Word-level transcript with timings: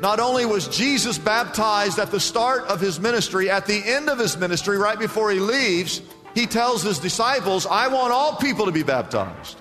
Not 0.00 0.20
only 0.20 0.46
was 0.46 0.68
Jesus 0.68 1.18
baptized 1.18 1.98
at 1.98 2.10
the 2.10 2.20
start 2.20 2.64
of 2.64 2.80
his 2.80 3.00
ministry, 3.00 3.50
at 3.50 3.66
the 3.66 3.82
end 3.84 4.08
of 4.08 4.18
his 4.18 4.36
ministry, 4.36 4.78
right 4.78 4.98
before 4.98 5.30
he 5.30 5.40
leaves, 5.40 6.02
he 6.34 6.46
tells 6.46 6.82
his 6.82 7.00
disciples, 7.00 7.66
I 7.66 7.88
want 7.88 8.12
all 8.12 8.36
people 8.36 8.66
to 8.66 8.72
be 8.72 8.84
baptized. 8.84 9.58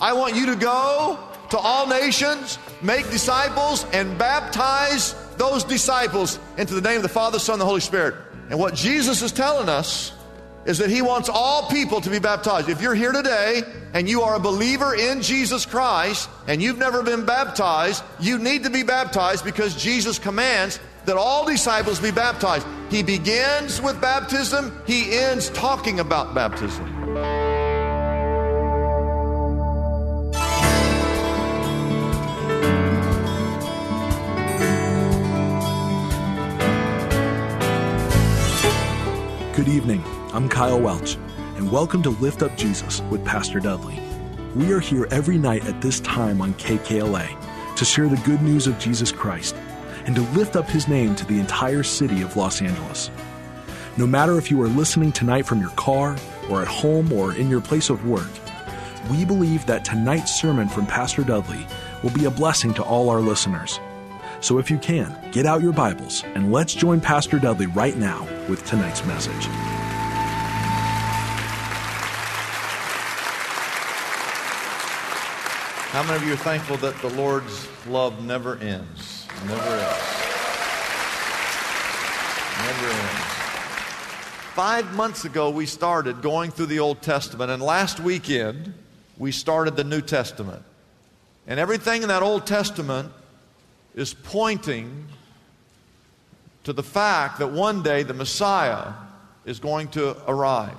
I 0.00 0.12
want 0.12 0.36
you 0.36 0.46
to 0.46 0.56
go 0.56 1.18
to 1.50 1.58
all 1.58 1.88
nations, 1.88 2.58
make 2.80 3.10
disciples, 3.10 3.84
and 3.92 4.16
baptize 4.18 5.14
those 5.36 5.64
disciples 5.64 6.38
into 6.58 6.74
the 6.74 6.80
name 6.80 6.96
of 6.96 7.02
the 7.02 7.08
Father, 7.08 7.40
Son, 7.40 7.54
and 7.54 7.60
the 7.60 7.66
Holy 7.66 7.80
Spirit. 7.80 8.14
And 8.50 8.58
what 8.58 8.74
Jesus 8.74 9.20
is 9.20 9.32
telling 9.32 9.68
us 9.68 10.12
is 10.64 10.78
that 10.78 10.90
he 10.90 11.02
wants 11.02 11.28
all 11.28 11.68
people 11.68 12.00
to 12.00 12.10
be 12.10 12.18
baptized. 12.18 12.68
If 12.68 12.80
you're 12.80 12.94
here 12.94 13.12
today 13.12 13.62
and 13.94 14.08
you 14.08 14.22
are 14.22 14.36
a 14.36 14.40
believer 14.40 14.94
in 14.94 15.22
Jesus 15.22 15.66
Christ 15.66 16.28
and 16.46 16.62
you've 16.62 16.78
never 16.78 17.02
been 17.02 17.24
baptized, 17.24 18.04
you 18.20 18.38
need 18.38 18.64
to 18.64 18.70
be 18.70 18.82
baptized 18.82 19.44
because 19.44 19.74
Jesus 19.74 20.18
commands 20.18 20.78
that 21.04 21.16
all 21.16 21.44
disciples 21.44 21.98
be 21.98 22.12
baptized. 22.12 22.66
He 22.90 23.02
begins 23.02 23.82
with 23.82 24.00
baptism, 24.00 24.80
he 24.86 25.16
ends 25.16 25.50
talking 25.50 26.00
about 26.00 26.34
baptism. 26.34 26.86
Good 39.54 39.68
evening. 39.68 40.21
I'm 40.34 40.48
Kyle 40.48 40.80
Welch, 40.80 41.16
and 41.56 41.70
welcome 41.70 42.02
to 42.04 42.08
Lift 42.08 42.42
Up 42.42 42.56
Jesus 42.56 43.02
with 43.10 43.22
Pastor 43.22 43.60
Dudley. 43.60 44.00
We 44.54 44.72
are 44.72 44.80
here 44.80 45.06
every 45.10 45.36
night 45.36 45.66
at 45.66 45.82
this 45.82 46.00
time 46.00 46.40
on 46.40 46.54
KKLA 46.54 47.76
to 47.76 47.84
share 47.84 48.08
the 48.08 48.16
good 48.24 48.40
news 48.40 48.66
of 48.66 48.78
Jesus 48.78 49.12
Christ 49.12 49.54
and 50.06 50.14
to 50.14 50.22
lift 50.30 50.56
up 50.56 50.70
his 50.70 50.88
name 50.88 51.14
to 51.16 51.26
the 51.26 51.38
entire 51.38 51.82
city 51.82 52.22
of 52.22 52.34
Los 52.34 52.62
Angeles. 52.62 53.10
No 53.98 54.06
matter 54.06 54.38
if 54.38 54.50
you 54.50 54.62
are 54.62 54.68
listening 54.68 55.12
tonight 55.12 55.44
from 55.44 55.60
your 55.60 55.68
car 55.72 56.16
or 56.48 56.62
at 56.62 56.68
home 56.68 57.12
or 57.12 57.34
in 57.34 57.50
your 57.50 57.60
place 57.60 57.90
of 57.90 58.08
work, 58.08 58.30
we 59.10 59.26
believe 59.26 59.66
that 59.66 59.84
tonight's 59.84 60.40
sermon 60.40 60.66
from 60.66 60.86
Pastor 60.86 61.24
Dudley 61.24 61.66
will 62.02 62.08
be 62.08 62.24
a 62.24 62.30
blessing 62.30 62.72
to 62.72 62.82
all 62.82 63.10
our 63.10 63.20
listeners. 63.20 63.78
So 64.40 64.56
if 64.56 64.70
you 64.70 64.78
can, 64.78 65.14
get 65.30 65.44
out 65.44 65.60
your 65.60 65.74
Bibles 65.74 66.24
and 66.24 66.50
let's 66.50 66.72
join 66.72 67.02
Pastor 67.02 67.38
Dudley 67.38 67.66
right 67.66 67.98
now 67.98 68.26
with 68.48 68.64
tonight's 68.64 69.04
message. 69.04 69.46
How 75.92 76.02
many 76.02 76.16
of 76.16 76.26
you 76.26 76.32
are 76.32 76.36
thankful 76.36 76.78
that 76.78 76.96
the 77.02 77.10
Lord's 77.10 77.68
love 77.86 78.24
never 78.24 78.56
ends? 78.56 79.26
Never 79.46 79.60
ends. 79.60 80.02
Never 82.62 82.86
ends. 82.86 83.24
Five 84.54 84.94
months 84.96 85.26
ago, 85.26 85.50
we 85.50 85.66
started 85.66 86.22
going 86.22 86.50
through 86.50 86.66
the 86.66 86.78
Old 86.78 87.02
Testament, 87.02 87.50
and 87.50 87.62
last 87.62 88.00
weekend, 88.00 88.72
we 89.18 89.32
started 89.32 89.76
the 89.76 89.84
New 89.84 90.00
Testament. 90.00 90.62
And 91.46 91.60
everything 91.60 92.00
in 92.00 92.08
that 92.08 92.22
Old 92.22 92.46
Testament 92.46 93.12
is 93.94 94.14
pointing 94.14 95.08
to 96.64 96.72
the 96.72 96.82
fact 96.82 97.38
that 97.38 97.52
one 97.52 97.82
day 97.82 98.02
the 98.02 98.14
Messiah 98.14 98.94
is 99.44 99.60
going 99.60 99.88
to 99.88 100.16
arrive. 100.26 100.72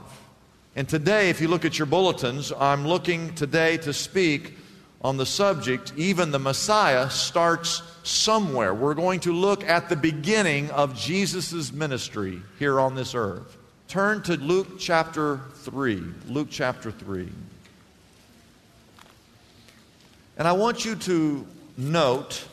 And 0.76 0.90
today, 0.90 1.30
if 1.30 1.40
you 1.40 1.50
look 1.50 1.66
at 1.66 1.78
your 1.78 1.86
bulletins, 1.86 2.52
I'm 2.52 2.88
looking 2.88 3.36
today 3.36 3.78
to 3.78 3.94
speak 3.94 4.58
on 5.03 5.18
the 5.18 5.25
subject, 5.25 5.91
even 5.97 6.31
the 6.31 6.40
Messiah 6.40 7.09
starts 7.09 7.81
somewhere. 8.03 8.74
We're 8.74 8.94
going 8.94 9.19
to 9.22 9.34
look 9.34 9.64
at 9.64 9.90
the 9.90 9.96
beginning 9.96 10.72
of 10.72 10.96
Jesus' 10.96 11.74
ministry 11.74 12.41
here 12.58 12.80
on 12.80 12.96
this 12.96 13.13
earth. 13.13 13.58
Turn 13.90 14.24
to 14.24 14.38
Luke 14.38 14.80
chapter 14.80 15.42
3. 15.56 16.02
Luke 16.28 16.47
chapter 16.50 16.90
3. 16.90 17.30
And 20.38 20.47
I 20.47 20.53
want 20.53 20.86
you 20.86 20.96
to 20.96 21.46
note, 21.78 22.46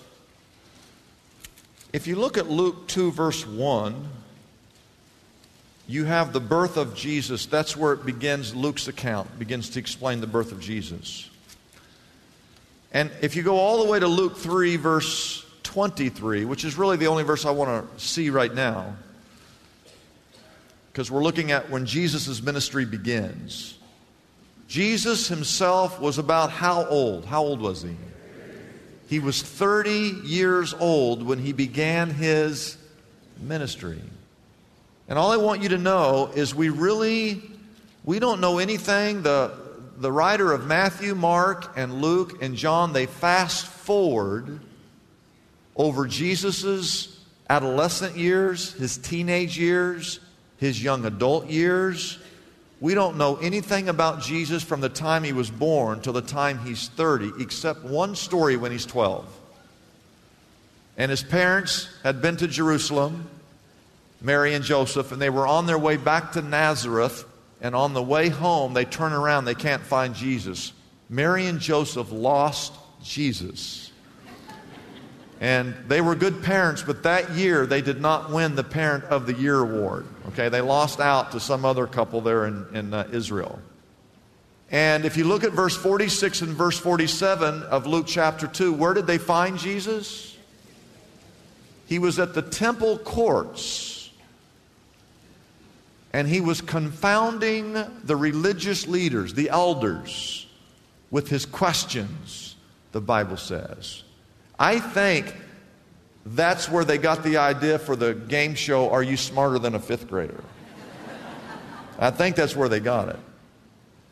if 1.92 2.06
you 2.06 2.16
look 2.16 2.36
at 2.36 2.50
Luke 2.50 2.88
2, 2.88 3.12
verse 3.12 3.46
1, 3.46 4.08
you 5.86 6.04
have 6.04 6.32
the 6.32 6.40
birth 6.40 6.76
of 6.76 6.94
Jesus. 6.94 7.46
That's 7.46 7.76
where 7.76 7.92
it 7.92 8.04
begins, 8.04 8.54
Luke's 8.54 8.86
account 8.86 9.38
begins 9.38 9.70
to 9.70 9.78
explain 9.78 10.20
the 10.20 10.26
birth 10.26 10.52
of 10.52 10.60
Jesus. 10.60 11.29
And 12.92 13.10
if 13.20 13.36
you 13.36 13.42
go 13.42 13.56
all 13.56 13.84
the 13.84 13.90
way 13.90 14.00
to 14.00 14.06
Luke 14.06 14.36
3, 14.36 14.76
verse 14.76 15.44
23, 15.62 16.44
which 16.44 16.64
is 16.64 16.76
really 16.76 16.96
the 16.96 17.06
only 17.06 17.22
verse 17.22 17.46
I 17.46 17.50
want 17.50 17.98
to 17.98 18.04
see 18.04 18.30
right 18.30 18.52
now, 18.52 18.96
because 20.92 21.10
we're 21.10 21.22
looking 21.22 21.52
at 21.52 21.70
when 21.70 21.86
Jesus' 21.86 22.42
ministry 22.42 22.84
begins. 22.84 23.78
Jesus 24.66 25.28
himself 25.28 26.00
was 26.00 26.18
about 26.18 26.50
how 26.50 26.84
old? 26.86 27.24
How 27.24 27.42
old 27.42 27.60
was 27.60 27.82
he? 27.82 27.96
He 29.08 29.18
was 29.18 29.42
30 29.42 30.20
years 30.24 30.74
old 30.74 31.24
when 31.24 31.38
he 31.38 31.52
began 31.52 32.10
his 32.10 32.76
ministry. 33.40 34.00
And 35.08 35.18
all 35.18 35.32
I 35.32 35.36
want 35.36 35.62
you 35.62 35.70
to 35.70 35.78
know 35.78 36.30
is 36.34 36.54
we 36.54 36.68
really 36.68 37.42
we 38.04 38.18
don't 38.18 38.40
know 38.40 38.58
anything 38.58 39.22
the 39.22 39.52
the 40.00 40.10
writer 40.10 40.52
of 40.52 40.66
Matthew, 40.66 41.14
Mark, 41.14 41.72
and 41.76 42.00
Luke, 42.00 42.42
and 42.42 42.56
John, 42.56 42.94
they 42.94 43.04
fast 43.04 43.66
forward 43.66 44.60
over 45.76 46.06
Jesus' 46.06 47.20
adolescent 47.50 48.16
years, 48.16 48.72
his 48.72 48.96
teenage 48.96 49.58
years, 49.58 50.18
his 50.56 50.82
young 50.82 51.04
adult 51.04 51.48
years. 51.48 52.18
We 52.80 52.94
don't 52.94 53.18
know 53.18 53.36
anything 53.36 53.90
about 53.90 54.22
Jesus 54.22 54.62
from 54.62 54.80
the 54.80 54.88
time 54.88 55.22
he 55.22 55.34
was 55.34 55.50
born 55.50 56.00
till 56.00 56.14
the 56.14 56.22
time 56.22 56.58
he's 56.60 56.88
30, 56.88 57.32
except 57.38 57.84
one 57.84 58.16
story 58.16 58.56
when 58.56 58.72
he's 58.72 58.86
12. 58.86 59.26
And 60.96 61.10
his 61.10 61.22
parents 61.22 61.88
had 62.02 62.22
been 62.22 62.38
to 62.38 62.48
Jerusalem, 62.48 63.28
Mary 64.22 64.54
and 64.54 64.64
Joseph, 64.64 65.12
and 65.12 65.20
they 65.20 65.30
were 65.30 65.46
on 65.46 65.66
their 65.66 65.78
way 65.78 65.98
back 65.98 66.32
to 66.32 66.42
Nazareth 66.42 67.26
and 67.60 67.74
on 67.74 67.92
the 67.92 68.02
way 68.02 68.28
home, 68.28 68.72
they 68.72 68.84
turn 68.84 69.12
around, 69.12 69.44
they 69.44 69.54
can't 69.54 69.82
find 69.82 70.14
Jesus. 70.14 70.72
Mary 71.08 71.46
and 71.46 71.60
Joseph 71.60 72.10
lost 72.10 72.72
Jesus. 73.02 73.90
And 75.40 75.74
they 75.88 76.02
were 76.02 76.14
good 76.14 76.42
parents, 76.42 76.82
but 76.82 77.02
that 77.04 77.30
year 77.30 77.64
they 77.64 77.80
did 77.80 78.00
not 78.00 78.30
win 78.30 78.54
the 78.56 78.64
Parent 78.64 79.04
of 79.04 79.26
the 79.26 79.32
Year 79.32 79.58
award. 79.58 80.06
Okay, 80.28 80.50
they 80.50 80.60
lost 80.60 81.00
out 81.00 81.32
to 81.32 81.40
some 81.40 81.64
other 81.64 81.86
couple 81.86 82.20
there 82.20 82.46
in, 82.46 82.66
in 82.74 82.94
uh, 82.94 83.08
Israel. 83.10 83.58
And 84.70 85.04
if 85.04 85.16
you 85.16 85.24
look 85.24 85.42
at 85.42 85.52
verse 85.52 85.74
46 85.74 86.42
and 86.42 86.52
verse 86.52 86.78
47 86.78 87.62
of 87.64 87.86
Luke 87.86 88.06
chapter 88.06 88.46
2, 88.46 88.72
where 88.74 88.94
did 88.94 89.06
they 89.06 89.18
find 89.18 89.58
Jesus? 89.58 90.36
He 91.86 91.98
was 91.98 92.18
at 92.18 92.34
the 92.34 92.42
temple 92.42 92.98
courts 92.98 93.89
and 96.12 96.28
he 96.28 96.40
was 96.40 96.60
confounding 96.60 97.76
the 98.04 98.16
religious 98.16 98.86
leaders, 98.86 99.34
the 99.34 99.50
elders, 99.50 100.46
with 101.10 101.28
his 101.28 101.46
questions, 101.46 102.56
the 102.92 103.00
Bible 103.00 103.36
says. 103.36 104.02
I 104.58 104.78
think 104.78 105.34
that's 106.26 106.68
where 106.68 106.84
they 106.84 106.98
got 106.98 107.22
the 107.22 107.38
idea 107.38 107.78
for 107.78 107.96
the 107.96 108.14
game 108.14 108.54
show, 108.54 108.90
Are 108.90 109.02
You 109.02 109.16
Smarter 109.16 109.58
Than 109.58 109.74
a 109.74 109.80
Fifth 109.80 110.08
Grader? 110.08 110.42
I 111.98 112.10
think 112.10 112.36
that's 112.36 112.56
where 112.56 112.68
they 112.68 112.80
got 112.80 113.08
it. 113.08 113.18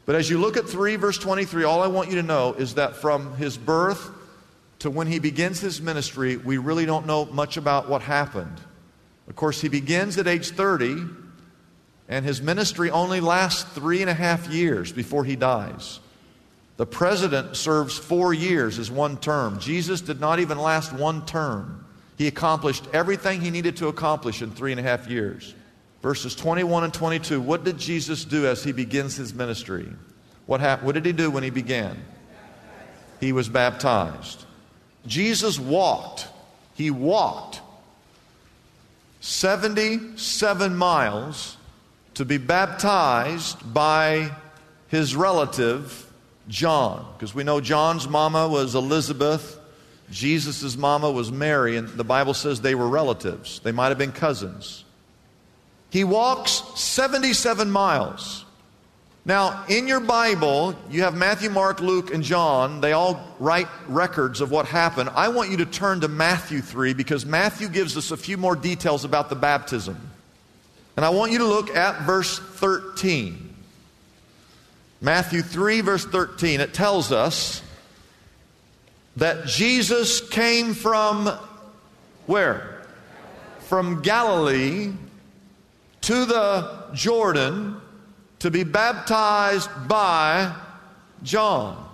But 0.07 0.15
as 0.15 0.31
you 0.31 0.39
look 0.39 0.57
at 0.57 0.69
3 0.69 0.97
verse 0.97 1.19
23, 1.19 1.65
all 1.65 1.83
I 1.83 1.87
want 1.87 2.09
you 2.09 2.17
to 2.17 2.23
know 2.23 2.55
is 2.55 2.75
that 2.75 2.97
from 2.97 3.37
his 3.37 3.59
birth 3.59 4.11
to 4.81 4.91
when 4.91 5.07
he 5.07 5.19
begins 5.19 5.61
his 5.61 5.83
ministry, 5.83 6.37
we 6.37 6.59
really 6.59 6.87
don't 6.87 7.07
know 7.07 7.27
much 7.27 7.57
about 7.57 7.89
what 7.89 8.03
happened. 8.03 8.61
Of 9.29 9.37
course, 9.37 9.61
he 9.61 9.69
begins 9.69 10.17
at 10.17 10.27
age 10.27 10.51
30 10.51 11.05
and 12.09 12.25
his 12.25 12.41
ministry 12.41 12.91
only 12.91 13.21
lasts 13.21 13.63
three 13.75 14.01
and 14.01 14.11
a 14.11 14.15
half 14.15 14.49
years 14.49 14.93
before 14.93 15.25
he 15.25 15.37
dies. 15.37 16.01
The 16.79 16.87
president 16.87 17.57
serves 17.57 17.99
four 17.99 18.33
years 18.33 18.79
as 18.79 18.91
one 18.91 19.19
term. 19.19 19.59
Jesus 19.59 20.01
did 20.01 20.21
not 20.21 20.39
even 20.39 20.59
last 20.59 20.93
one 20.93 21.27
term. 21.27 21.85
He 22.17 22.27
accomplished 22.27 22.85
everything 22.93 23.41
he 23.41 23.51
needed 23.51 23.77
to 23.79 23.89
accomplish 23.89 24.43
in 24.43 24.51
three 24.53 24.73
and 24.73 24.81
a 24.81 24.83
half 24.83 25.09
years. 25.09 25.55
Verses 26.03 26.35
21 26.35 26.85
and 26.85 26.95
22. 26.95 27.41
What 27.41 27.65
did 27.65 27.79
Jesus 27.79 28.25
do 28.25 28.47
as 28.47 28.65
he 28.65 28.73
begins 28.73 29.17
his 29.17 29.35
ministry? 29.35 29.89
What, 30.47 30.61
happened? 30.61 30.87
what 30.87 30.95
did 30.95 31.05
he 31.05 31.13
do 31.13 31.31
when 31.31 31.43
he 31.43 31.51
began? 31.51 32.01
He 33.21 33.33
was 33.33 33.49
baptized. 33.49 34.45
Jesus 35.07 35.59
walked. 35.59 36.29
He 36.75 36.91
walked 36.91 37.61
77 39.21 40.77
miles 40.77 41.58
to 42.19 42.25
be 42.25 42.37
baptized 42.37 43.73
by 43.73 44.29
his 44.89 45.15
relative 45.15 46.13
John, 46.49 47.07
because 47.13 47.33
we 47.33 47.45
know 47.45 47.61
John's 47.61 48.09
mama 48.09 48.49
was 48.49 48.75
Elizabeth, 48.75 49.57
Jesus' 50.11 50.77
mama 50.77 51.13
was 51.13 51.31
Mary, 51.31 51.77
and 51.77 51.89
the 51.91 52.03
Bible 52.03 52.35
says 52.35 52.61
they 52.61 52.75
were 52.75 52.89
relatives. 52.89 53.61
They 53.61 53.71
might 53.71 53.91
have 53.91 53.99
been 53.99 54.11
cousins. 54.11 54.85
He 55.91 56.03
walks 56.03 56.65
77 56.75 57.71
miles. 57.71 58.45
Now, 59.25 59.65
in 59.69 59.87
your 59.87 60.01
Bible, 60.01 60.75
you 60.91 61.03
have 61.03 61.15
Matthew, 61.15 61.51
Mark, 61.51 61.79
Luke, 61.79 62.13
and 62.13 62.25
John. 62.25 62.81
They 62.81 62.95
all 62.95 63.23
write 63.39 63.69
records 63.87 64.41
of 64.41 64.51
what 64.51 64.67
happened. 64.67 65.11
I 65.15 65.29
want 65.29 65.51
you 65.53 65.59
to 65.59 65.67
turn 65.67 66.01
to 66.01 66.09
Matthew 66.09 66.63
3 66.63 66.95
because 66.95 67.25
Matthew 67.25 67.69
gives 67.69 67.97
us 67.97 68.11
a 68.11 68.17
few 68.17 68.37
more 68.37 68.57
details 68.57 69.05
about 69.05 69.29
the 69.29 69.37
baptism. 69.37 70.08
And 70.99 71.05
I 71.05 71.11
want 71.11 71.31
you 71.31 71.39
to 71.39 71.47
look 71.47 71.77
at 71.77 72.03
verse 72.03 72.41
13. 72.41 73.55
Matthew 75.01 75.43
3, 75.43 75.81
verse 75.81 76.05
13, 76.05 76.59
it 76.59 76.75
tells 76.75 77.13
us 77.13 77.63
that 79.15 79.47
Jesus 79.47 80.21
came 80.29 80.75
from 80.75 81.29
where? 82.27 82.83
From 83.69 84.03
Galilee 84.03 84.91
to 86.01 86.25
the 86.25 86.87
Jordan 86.95 87.81
to 88.41 88.51
be 88.51 88.65
baptized 88.65 89.71
by 89.87 90.53
John. 91.23 91.89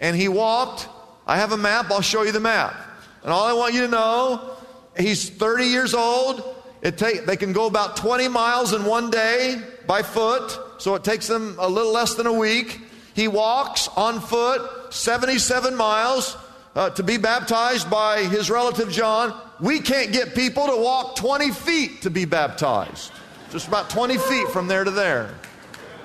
And 0.00 0.16
he 0.16 0.26
walked. 0.26 0.88
I 1.24 1.36
have 1.36 1.52
a 1.52 1.56
map, 1.56 1.88
I'll 1.88 2.00
show 2.00 2.24
you 2.24 2.32
the 2.32 2.40
map. 2.40 2.74
And 3.22 3.32
all 3.32 3.44
I 3.44 3.52
want 3.52 3.74
you 3.74 3.82
to 3.82 3.88
know, 3.88 4.56
he's 4.98 5.30
30 5.30 5.66
years 5.66 5.94
old. 5.94 6.53
It 6.84 6.98
take, 6.98 7.24
they 7.24 7.36
can 7.36 7.54
go 7.54 7.66
about 7.66 7.96
20 7.96 8.28
miles 8.28 8.74
in 8.74 8.84
one 8.84 9.10
day 9.10 9.60
by 9.86 10.02
foot 10.02 10.60
so 10.78 10.94
it 10.94 11.02
takes 11.02 11.26
them 11.26 11.56
a 11.58 11.68
little 11.68 11.92
less 11.92 12.14
than 12.14 12.26
a 12.26 12.32
week. 12.32 12.78
He 13.14 13.26
walks 13.26 13.88
on 13.96 14.20
foot 14.20 14.92
77 14.92 15.74
miles 15.74 16.36
uh, 16.74 16.90
to 16.90 17.02
be 17.02 17.16
baptized 17.16 17.88
by 17.90 18.24
his 18.24 18.50
relative 18.50 18.90
John. 18.90 19.34
We 19.60 19.80
can't 19.80 20.12
get 20.12 20.34
people 20.34 20.66
to 20.66 20.76
walk 20.76 21.16
20 21.16 21.52
feet 21.52 22.02
to 22.02 22.10
be 22.10 22.26
baptized. 22.26 23.12
Just 23.50 23.66
about 23.66 23.88
20 23.88 24.18
feet 24.18 24.48
from 24.48 24.66
there 24.66 24.84
to 24.84 24.90
there. 24.90 25.34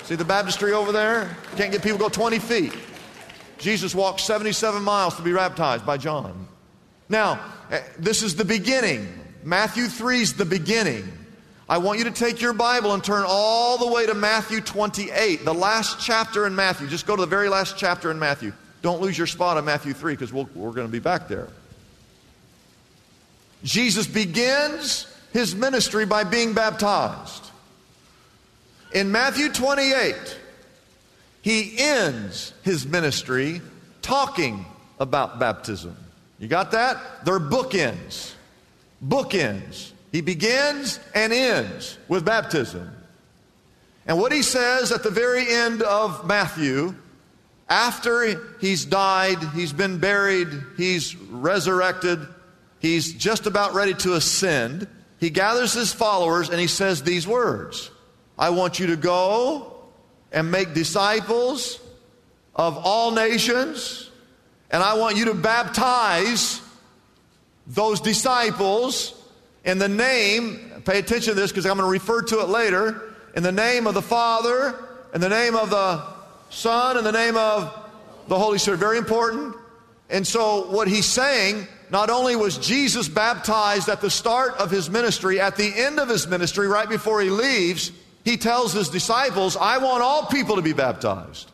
See 0.04 0.16
the 0.16 0.24
baptistry 0.24 0.72
over 0.72 0.94
there? 0.94 1.36
Can't 1.58 1.74
get 1.74 1.84
people 1.84 1.98
to 1.98 2.04
go 2.06 2.10
20 2.10 2.40
feet. 2.40 2.74
Jesus 3.58 3.94
walked 3.94 4.22
77 4.22 4.82
miles 4.82 5.16
to 5.18 5.24
be 5.24 5.34
baptized 5.34 5.86
by 5.86 5.98
John. 5.98 6.48
Now, 7.10 7.44
eh, 7.70 7.82
this 7.98 8.24
is 8.24 8.36
the 8.38 8.46
beginning. 8.46 9.19
Matthew 9.44 9.88
3 9.88 10.22
is 10.22 10.34
the 10.34 10.46
beginning. 10.46 11.12
I 11.68 11.78
want 11.78 12.00
you 12.00 12.06
to 12.06 12.12
take 12.12 12.42
your 12.42 12.54
Bible 12.54 12.94
and 12.94 13.04
turn 13.04 13.24
all 13.28 13.78
the 13.78 13.88
way 13.88 14.06
to 14.08 14.16
Matthew 14.16 14.60
28, 14.60 15.46
the 15.46 15.54
last 15.54 16.00
chapter 16.00 16.48
in 16.48 16.56
Matthew. 16.56 16.88
Just 16.88 17.06
go 17.06 17.16
to 17.16 17.22
the 17.22 17.28
very 17.28 17.48
last 17.48 17.78
chapter 17.78 18.10
in 18.10 18.18
Matthew. 18.18 18.54
Don't 18.82 19.02
lose 19.02 19.18
your 19.18 19.28
spot 19.28 19.58
on 19.58 19.66
Matthew 19.66 19.94
3 19.94 20.14
because 20.14 20.34
we 20.34 20.44
we 20.56 20.66
are 20.66 20.72
going 20.72 20.88
to 20.88 20.92
be 20.92 21.00
back 21.00 21.28
there. 21.28 21.50
Jesus 23.64 24.08
begins 24.08 25.06
his 25.32 25.54
ministry 25.54 26.06
by 26.06 26.24
being 26.24 26.54
baptized. 26.54 27.46
In 28.94 29.12
Matthew 29.12 29.50
28, 29.52 30.16
he 31.42 31.78
ends 31.78 32.54
his 32.64 32.88
ministry 32.88 33.62
talking 34.02 34.66
about 35.00 35.40
baptism. 35.40 35.96
You 36.40 36.48
got 36.48 36.72
that? 36.72 37.26
They're 37.26 37.40
bookends. 37.40 38.34
Bookends. 39.06 39.92
He 40.12 40.22
begins 40.22 41.00
and 41.14 41.32
ends 41.32 41.98
with 42.08 42.26
baptism. 42.26 42.92
And 44.06 44.18
what 44.18 44.32
he 44.32 44.42
says 44.42 44.92
at 44.92 45.04
the 45.04 45.12
very 45.12 45.48
end 45.48 45.84
of 45.84 46.26
Matthew, 46.26 46.96
after 47.70 48.58
he's 48.60 48.86
died, 48.86 49.38
he's 49.54 49.72
been 49.72 50.00
buried, 50.00 50.48
he's 50.78 51.16
resurrected, 51.16 52.20
he's 52.80 53.14
just 53.14 53.46
about 53.46 53.76
ready 53.76 53.94
to 53.96 54.16
ascend, 54.16 54.88
he 55.20 55.30
gathers 55.30 55.74
his 55.74 55.94
followers 55.94 56.50
and 56.50 56.60
he 56.60 56.68
says 56.68 57.04
these 57.04 57.28
words 57.28 57.92
I 58.38 58.50
want 58.52 58.80
you 58.80 58.88
to 58.88 58.96
go 58.96 59.76
and 60.32 60.50
make 60.50 60.74
disciples 60.74 61.80
of 62.56 62.78
all 62.78 63.12
nations, 63.12 64.10
and 64.72 64.82
I 64.82 64.96
want 64.96 65.18
you 65.18 65.26
to 65.26 65.34
baptize 65.34 66.62
those 67.70 68.02
disciples 68.02 69.16
in 69.64 69.78
the 69.78 69.88
name, 69.88 70.82
pay 70.86 71.00
attention 71.00 71.36
to 71.36 71.40
this 71.40 71.52
because 71.52 71.66
I'm 71.66 71.78
going 71.78 71.88
to 71.88 71.92
refer 71.92 72.24
to 72.24 72.42
it 72.42 72.50
later, 72.50 73.14
in 73.36 73.44
the 73.44 73.52
name 73.52 73.86
of 73.86 73.94
the 73.94 74.02
Father, 74.02 74.76
in 75.14 75.22
the 75.22 75.30
name 75.30 75.56
of 75.56 75.70
the 75.70 76.04
Son, 76.50 76.98
in 76.98 77.04
the 77.04 77.12
name 77.12 77.38
of 77.38 77.72
the 78.28 78.38
Holy 78.38 78.58
Spirit. 78.58 78.78
Very 78.78 78.98
important. 78.98 79.56
And 80.10 80.26
so, 80.26 80.66
what 80.72 80.88
he's 80.88 81.06
saying, 81.06 81.68
not 81.92 82.10
only 82.10 82.36
was 82.36 82.58
Jesus 82.58 83.08
baptized 83.08 83.88
at 83.90 84.02
the 84.02 84.10
start 84.10 84.56
of 84.56 84.72
his 84.72 84.90
ministry, 84.90 85.40
at 85.40 85.56
the 85.56 85.72
end 85.76 86.00
of 86.00 86.10
his 86.10 86.28
ministry, 86.28 86.68
right 86.68 86.90
before 86.90 87.22
he 87.22 87.30
leaves, 87.30 87.92
he 88.26 88.38
tells 88.38 88.74
his 88.74 88.90
disciples, 88.90 89.56
I 89.56 89.78
want 89.78 90.02
all 90.02 90.26
people 90.26 90.56
to 90.56 90.64
be 90.64 90.74
baptized. 90.74 91.52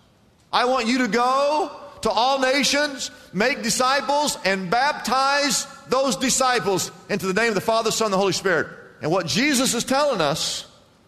I 0.54 0.66
want 0.66 0.88
you 0.88 1.00
to 1.00 1.10
go 1.10 1.72
to 2.06 2.12
all 2.12 2.38
nations, 2.38 3.10
make 3.34 3.63
disciples, 3.63 4.38
and 4.46 4.69
baptize 4.69 5.66
those 5.90 6.16
disciples 6.16 6.92
into 7.10 7.25
the 7.25 7.34
name 7.34 7.50
of 7.50 7.56
the 7.56 7.62
Father, 7.62 7.90
Son, 7.90 8.06
and 8.06 8.13
the 8.13 8.18
Holy 8.18 8.31
Spirit. 8.31 8.68
And 9.02 9.10
what 9.10 9.25
Jesus 9.25 9.74
is 9.74 9.84
telling 9.84 10.22
us 10.22 10.68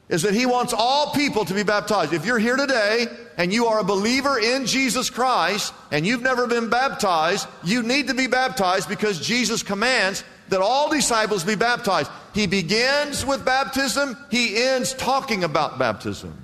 is 0.09 0.23
that 0.23 0.33
He 0.33 0.47
wants 0.47 0.73
all 0.75 1.13
people 1.13 1.45
to 1.45 1.53
be 1.53 1.61
baptized. 1.61 2.13
If 2.13 2.25
you're 2.25 2.39
here 2.39 2.55
today 2.55 3.05
and 3.37 3.53
you 3.53 3.67
are 3.67 3.79
a 3.79 3.83
believer 3.83 4.39
in 4.39 4.65
Jesus 4.65 5.11
Christ 5.11 5.71
and 5.91 6.03
you've 6.03 6.23
never 6.23 6.47
been 6.47 6.67
baptized, 6.67 7.47
you 7.63 7.83
need 7.83 8.07
to 8.07 8.15
be 8.15 8.25
baptized 8.25 8.89
because 8.89 9.19
Jesus 9.19 9.61
commands 9.61 10.23
that 10.49 10.61
all 10.61 10.89
disciples 10.89 11.43
be 11.43 11.53
baptized. 11.53 12.09
He 12.33 12.47
begins 12.47 13.23
with 13.23 13.45
baptism, 13.45 14.17
He 14.31 14.57
ends 14.57 14.95
talking 14.95 15.43
about 15.43 15.77
baptism. 15.77 16.35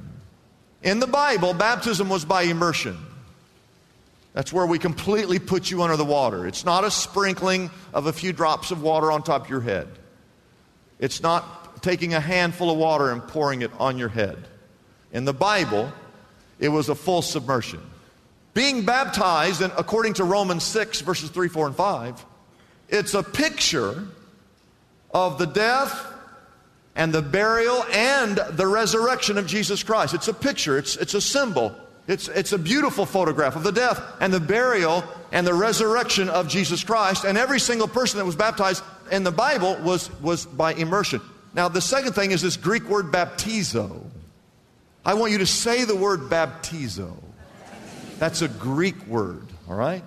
In 0.84 1.00
the 1.00 1.08
Bible, 1.08 1.56
baptism 1.56 2.08
was 2.08 2.24
by 2.24 2.44
immersion. 2.44 2.98
That's 4.34 4.52
where 4.52 4.66
we 4.66 4.80
completely 4.80 5.38
put 5.38 5.70
you 5.70 5.84
under 5.84 5.96
the 5.96 6.06
water. 6.06 6.48
It's 6.48 6.66
not 6.66 6.84
a 6.84 6.92
sprinkling 6.92 7.70
of 7.94 8.08
a 8.08 8.14
few 8.14 8.34
drops 8.34 8.72
of 8.72 8.82
water 8.82 9.12
on 9.12 9.22
top 9.22 9.46
of 9.46 9.50
your 9.50 9.62
head. 9.62 9.88
It's 11.00 11.22
not 11.22 11.84
taking 11.84 12.14
a 12.14 12.20
handful 12.20 12.72
of 12.72 12.78
water 12.78 13.12
and 13.12 13.26
pouring 13.28 13.62
it 13.62 13.72
on 13.80 13.98
your 13.98 14.10
head. 14.10 14.48
In 15.12 15.26
the 15.26 15.34
Bible, 15.34 15.92
it 16.60 16.70
was 16.70 16.90
a 16.90 16.96
full 16.96 17.22
submersion. 17.22 17.82
Being 18.56 18.86
baptized, 18.86 19.62
and 19.62 19.72
according 19.78 20.14
to 20.16 20.24
Romans 20.24 20.64
6, 20.64 21.02
verses 21.02 21.30
3, 21.30 21.48
4, 21.48 21.68
and 21.68 21.76
5, 21.76 22.26
it's 22.90 23.14
a 23.14 23.24
picture 23.24 24.08
of 25.14 25.38
the 25.38 25.46
death 25.46 26.08
and 26.96 27.14
the 27.14 27.22
burial 27.22 27.84
and 27.92 28.40
the 28.52 28.68
resurrection 28.68 29.38
of 29.38 29.46
Jesus 29.46 29.84
Christ. 29.84 30.14
It's 30.14 30.28
a 30.28 30.34
picture, 30.34 30.78
it's, 30.78 30.96
it's 30.98 31.14
a 31.14 31.22
symbol 31.22 31.76
it's, 32.08 32.28
it's 32.28 32.52
a 32.52 32.58
beautiful 32.58 33.06
photograph 33.06 33.56
of 33.56 33.64
the 33.64 33.72
death 33.72 34.02
and 34.20 34.34
the 34.34 34.40
burial 34.40 35.04
and 35.32 35.48
the 35.48 35.54
resurrection 35.54 36.30
of 36.30 36.50
Jesus 36.50 36.84
Christ. 36.84 37.24
And 37.24 37.38
every 37.38 37.60
single 37.60 37.88
person 37.88 38.18
that 38.20 38.26
was 38.26 38.36
baptized 38.36 38.84
in 39.12 39.24
the 39.24 39.32
Bible 39.32 39.78
was, 39.82 40.12
was 40.20 40.46
by 40.46 40.74
immersion. 40.74 41.22
Now, 41.54 41.70
the 41.70 41.82
second 41.82 42.14
thing 42.14 42.32
is 42.32 42.42
this 42.42 42.58
Greek 42.58 42.90
word 42.90 43.12
baptizo. 43.12 44.04
I 45.06 45.14
want 45.14 45.32
you 45.32 45.38
to 45.40 45.46
say 45.46 45.86
the 45.86 45.96
word 45.96 46.22
baptizo. 46.22 47.14
That's 48.20 48.42
a 48.42 48.48
Greek 48.48 49.08
word, 49.08 49.48
all 49.70 49.76
right? 49.76 50.04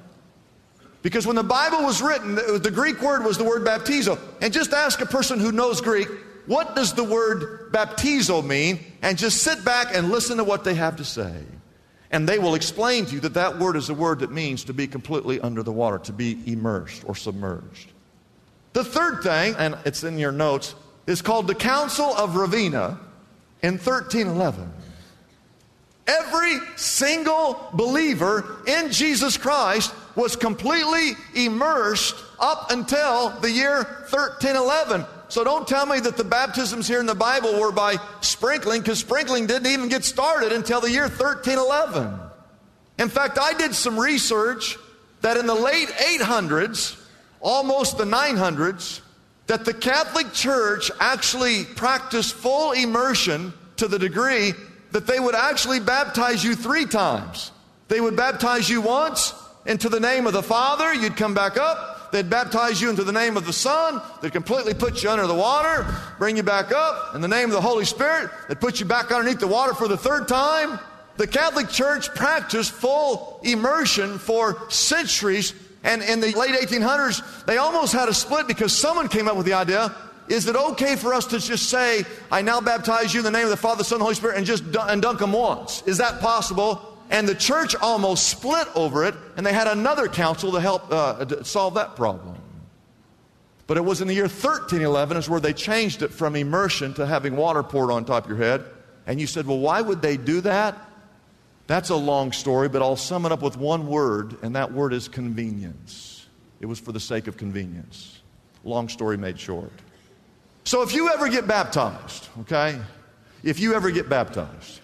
Because 1.03 1.27
when 1.27 1.37
the 1.37 1.45
Bible 1.45 1.83
was 1.83 2.03
written, 2.03 2.35
the 2.35 2.73
Greek 2.73 3.01
word 3.01 3.25
was 3.25 3.39
the 3.39 3.45
word 3.45 3.65
baptizo. 3.65 4.19
And 4.41 4.53
just 4.53 4.73
ask 4.73 5.01
a 5.01 5.07
person 5.07 5.39
who 5.39 5.53
knows 5.53 5.81
Greek, 5.81 6.09
what 6.47 6.75
does 6.75 6.95
the 6.95 7.05
word 7.05 7.73
baptizo 7.73 8.45
mean? 8.45 8.81
And 9.03 9.17
just 9.17 9.43
sit 9.43 9.65
back 9.65 9.95
and 9.95 10.11
listen 10.11 10.39
to 10.39 10.45
what 10.45 10.65
they 10.65 10.75
have 10.75 10.97
to 10.97 11.05
say. 11.05 11.43
And 12.11 12.29
they 12.29 12.39
will 12.39 12.55
explain 12.55 13.07
to 13.07 13.15
you 13.15 13.21
that 13.21 13.35
that 13.35 13.59
word 13.59 13.77
is 13.77 13.91
a 13.91 13.95
word 13.95 14.21
that 14.21 14.31
means 14.31 14.65
to 14.65 14.73
be 14.73 14.87
completely 14.87 15.41
under 15.41 15.63
the 15.63 15.73
water, 15.73 15.99
to 15.99 16.13
be 16.13 16.39
immersed 16.47 17.03
or 17.07 17.15
submerged. 17.15 17.93
The 18.73 18.85
third 18.85 19.23
thing, 19.23 19.55
and 19.59 19.77
it's 19.85 20.05
in 20.05 20.19
your 20.19 20.33
notes, 20.33 20.75
is 21.07 21.23
called 21.23 21.47
the 21.47 21.55
Council 21.55 22.15
of 22.17 22.37
Ravenna 22.37 23.01
in 23.63 23.75
1311. 23.75 24.71
Every 26.07 26.59
single 26.77 27.69
believer 27.73 28.63
in 28.67 28.93
Jesus 28.93 29.37
Christ 29.37 29.93
was 30.15 30.37
completely 30.37 31.13
immersed 31.35 32.15
up 32.39 32.71
until 32.71 33.31
the 33.41 33.51
year 33.51 33.83
1311. 34.11 35.05
So 35.29 35.43
don't 35.43 35.67
tell 35.67 35.87
me 35.87 35.99
that 36.01 36.17
the 36.17 36.25
baptisms 36.25 36.87
here 36.87 37.01
in 37.01 37.07
the 37.07 37.15
Bible 37.15 37.59
were 37.59 37.73
by 37.73 37.97
sprinkling, 38.21 38.83
because 38.83 38.99
sprinkling 38.99 39.47
didn't 39.47 39.67
even 39.67 39.89
get 39.89 40.05
started 40.05 40.53
until 40.53 40.81
the 40.81 40.91
year 40.91 41.09
1311. 41.09 42.19
In 42.99 43.09
fact, 43.09 43.39
I 43.39 43.53
did 43.55 43.75
some 43.75 43.99
research 43.99 44.77
that 45.23 45.37
in 45.37 45.47
the 45.47 45.55
late 45.55 45.89
800s, 45.89 47.01
almost 47.41 47.99
the 47.99 48.05
900s, 48.05 49.01
that 49.47 49.65
the 49.65 49.75
Catholic 49.75 50.33
Church 50.33 50.91
actually 51.01 51.65
practiced 51.65 52.35
full 52.35 52.73
immersion 52.73 53.53
to 53.77 53.89
the 53.89 53.99
degree 53.99 54.53
that 54.93 55.07
they 55.07 55.21
would 55.21 55.35
actually 55.35 55.81
baptize 55.81 56.43
you 56.43 56.55
three 56.55 56.87
times. 56.87 57.53
They 57.89 58.01
would 58.01 58.17
baptize 58.17 58.69
you 58.69 58.81
once 58.81 59.35
into 59.67 59.89
the 59.89 60.01
name 60.01 60.27
of 60.27 60.33
the 60.33 60.43
Father, 60.43 60.95
you'd 60.95 61.17
come 61.17 61.35
back 61.35 61.57
up. 61.57 61.96
They'd 62.17 62.31
baptize 62.31 62.81
you 62.81 62.89
into 62.89 63.05
the 63.05 63.13
name 63.13 63.37
of 63.37 63.45
the 63.45 63.53
Son. 63.53 64.01
They'd 64.23 64.33
completely 64.33 64.73
put 64.73 65.03
you 65.03 65.11
under 65.11 65.27
the 65.27 65.35
water, 65.35 65.87
bring 66.19 66.39
you 66.39 66.43
back 66.43 66.73
up. 66.73 67.15
In 67.15 67.21
the 67.21 67.29
name 67.29 67.45
of 67.45 67.51
the 67.51 67.61
Holy 67.61 67.85
Spirit, 67.85 68.31
they'd 68.49 68.59
put 68.59 68.81
you 68.81 68.87
back 68.87 69.13
underneath 69.13 69.39
the 69.39 69.47
water 69.47 69.75
for 69.75 69.87
the 69.87 69.99
third 69.99 70.27
time. 70.27 70.79
The 71.19 71.27
Catholic 71.27 71.69
Church 71.69 72.09
practiced 72.15 72.73
full 72.73 73.39
immersion 73.43 74.19
for 74.19 74.71
centuries. 74.71 75.53
And 75.85 76.03
in 76.03 76.21
the 76.21 76.33
late 76.33 76.59
1800s, 76.59 77.45
they 77.45 77.59
almost 77.59 77.93
had 77.93 78.09
a 78.09 78.15
split 78.15 78.49
because 78.49 78.73
someone 78.73 79.09
came 79.09 79.29
up 79.29 79.37
with 79.37 79.45
the 79.45 79.53
idea 79.53 79.95
is 80.29 80.49
it 80.49 80.57
okay 80.57 80.97
for 80.97 81.13
us 81.13 81.27
to 81.27 81.39
just 81.39 81.69
say, 81.69 82.05
I 82.33 82.41
now 82.41 82.63
baptize 82.63 83.13
you 83.13 83.21
in 83.21 83.25
the 83.25 83.31
name 83.31 83.45
of 83.45 83.51
the 83.51 83.59
Father, 83.59 83.85
Son, 83.85 83.97
and 83.97 84.03
Holy 84.03 84.15
Spirit, 84.15 84.39
and 84.39 84.47
just 84.47 84.65
and 84.75 85.03
dunk 85.03 85.19
them 85.19 85.33
once? 85.33 85.83
Is 85.87 85.99
that 85.99 86.21
possible? 86.21 86.96
And 87.11 87.29
the 87.29 87.35
church 87.35 87.77
almost 87.77 88.29
split 88.29 88.69
over 88.75 89.05
it, 89.05 89.15
and 89.37 89.47
they 89.47 89.53
had 89.53 89.69
another 89.69 90.09
council 90.09 90.53
to 90.53 90.61
help 90.61 90.91
uh, 90.91 91.25
to 91.25 91.45
solve 91.45 91.75
that 91.75 91.97
problem. 91.97 92.37
But 93.67 93.77
it 93.77 93.85
was 93.85 94.01
in 94.01 94.09
the 94.09 94.15
year 94.15 94.25
1311 94.25 95.17
is 95.17 95.29
where 95.29 95.41
they 95.41 95.53
changed 95.53 96.03
it 96.03 96.13
from 96.13 96.37
immersion 96.37 96.95
to 96.95 97.07
having 97.07 97.37
water 97.37 97.63
poured 97.63 97.91
on 97.91 98.05
top 98.05 98.25
of 98.25 98.31
your 98.31 98.39
head. 98.39 98.65
And 99.07 99.21
you 99.21 99.27
said, 99.27 99.47
well, 99.47 99.59
why 99.59 99.81
would 99.81 100.03
they 100.03 100.17
do 100.17 100.41
that? 100.43 100.77
That's 101.67 101.91
a 101.91 101.97
long 101.97 102.33
story, 102.33 102.69
but 102.69 102.81
I'll 102.81 102.97
sum 102.97 103.27
it 103.27 103.33
up 103.33 103.43
with 103.43 103.57
one 103.57 103.89
word, 103.89 104.37
and 104.43 104.55
that 104.55 104.73
word 104.73 104.93
is 104.93 105.09
convenience. 105.09 106.27
It 106.61 106.67
was 106.67 106.79
for 106.79 106.93
the 106.93 107.01
sake 107.01 107.27
of 107.27 107.37
convenience. 107.37 108.21
Long 108.65 108.89
story 108.89 109.17
made 109.17 109.39
short. 109.39 109.73
So 110.65 110.83
if 110.83 110.95
you 110.95 111.13
ever 111.13 111.29
get 111.29 111.47
baptized, 111.47 112.29
okay, 112.41 112.81
if 113.43 113.61
you 113.61 113.75
ever 113.75 113.91
get 113.91 114.09
baptized, 114.09 114.81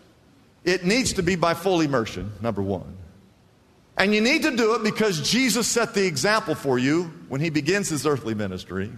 it 0.65 0.85
needs 0.85 1.15
to 1.15 1.23
be 1.23 1.37
by 1.37 1.55
full 1.55 1.81
immersion, 1.81 2.33
number 2.41 2.63
one. 2.63 2.97
And 3.97 4.15
you 4.15 4.21
need 4.21 4.43
to 4.43 4.57
do 4.57 4.75
it 4.75 4.83
because 4.83 5.21
Jesus 5.29 5.67
set 5.67 5.95
the 5.95 6.07
example 6.07 6.55
for 6.55 6.79
you 6.79 7.13
when 7.29 7.41
he 7.41 7.51
begins 7.51 7.89
his 7.89 8.07
earthly 8.07 8.35
ministry. 8.35 8.91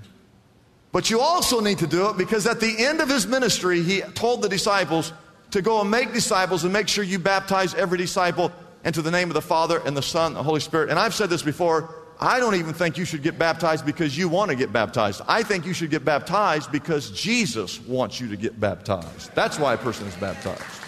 But 0.93 1.11
you 1.11 1.21
also 1.21 1.61
need 1.61 1.79
to 1.79 1.87
do 1.87 2.09
it 2.11 2.17
because 2.17 2.47
at 2.47 2.61
the 2.61 2.75
end 2.79 3.01
of 3.01 3.09
his 3.09 3.27
ministry, 3.27 3.83
he 3.83 4.01
told 4.01 4.43
the 4.43 4.49
disciples 4.49 5.13
to 5.51 5.61
go 5.61 5.81
and 5.81 5.91
make 5.91 6.13
disciples 6.13 6.63
and 6.65 6.73
make 6.73 6.87
sure 6.87 7.03
you 7.03 7.19
baptize 7.19 7.75
every 7.75 7.99
disciple 7.99 8.53
into 8.85 9.03
the 9.03 9.11
name 9.11 9.29
of 9.29 9.35
the 9.35 9.43
Father 9.43 9.83
and 9.85 9.97
the 9.97 10.03
Son 10.03 10.29
and 10.29 10.37
the 10.37 10.43
Holy 10.43 10.61
Spirit. 10.61 10.91
And 10.91 10.99
I've 10.99 11.15
said 11.15 11.31
this 11.31 11.43
before 11.43 11.95
I 12.21 12.39
don't 12.39 12.55
even 12.55 12.75
think 12.75 12.97
you 12.97 13.05
should 13.05 13.23
get 13.23 13.39
baptized 13.39 13.85
because 13.85 14.17
you 14.17 14.29
want 14.29 14.51
to 14.51 14.57
get 14.57 14.73
baptized. 14.73 15.23
I 15.27 15.43
think 15.43 15.67
you 15.67 15.73
should 15.73 15.91
get 15.91 16.05
baptized 16.05 16.71
because 16.71 17.11
Jesus 17.11 17.81
wants 17.81 18.21
you 18.21 18.29
to 18.29 18.37
get 18.37 18.61
baptized. 18.61 19.35
That's 19.35 19.59
why 19.59 19.75
a 19.75 19.79
person 19.79 20.07
is 20.07 20.15
baptized. 20.17 20.84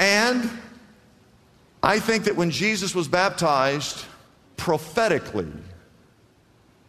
And 0.00 0.50
I 1.80 2.00
think 2.00 2.24
that 2.24 2.34
when 2.34 2.50
Jesus 2.50 2.92
was 2.92 3.06
baptized 3.06 4.04
prophetically, 4.56 5.52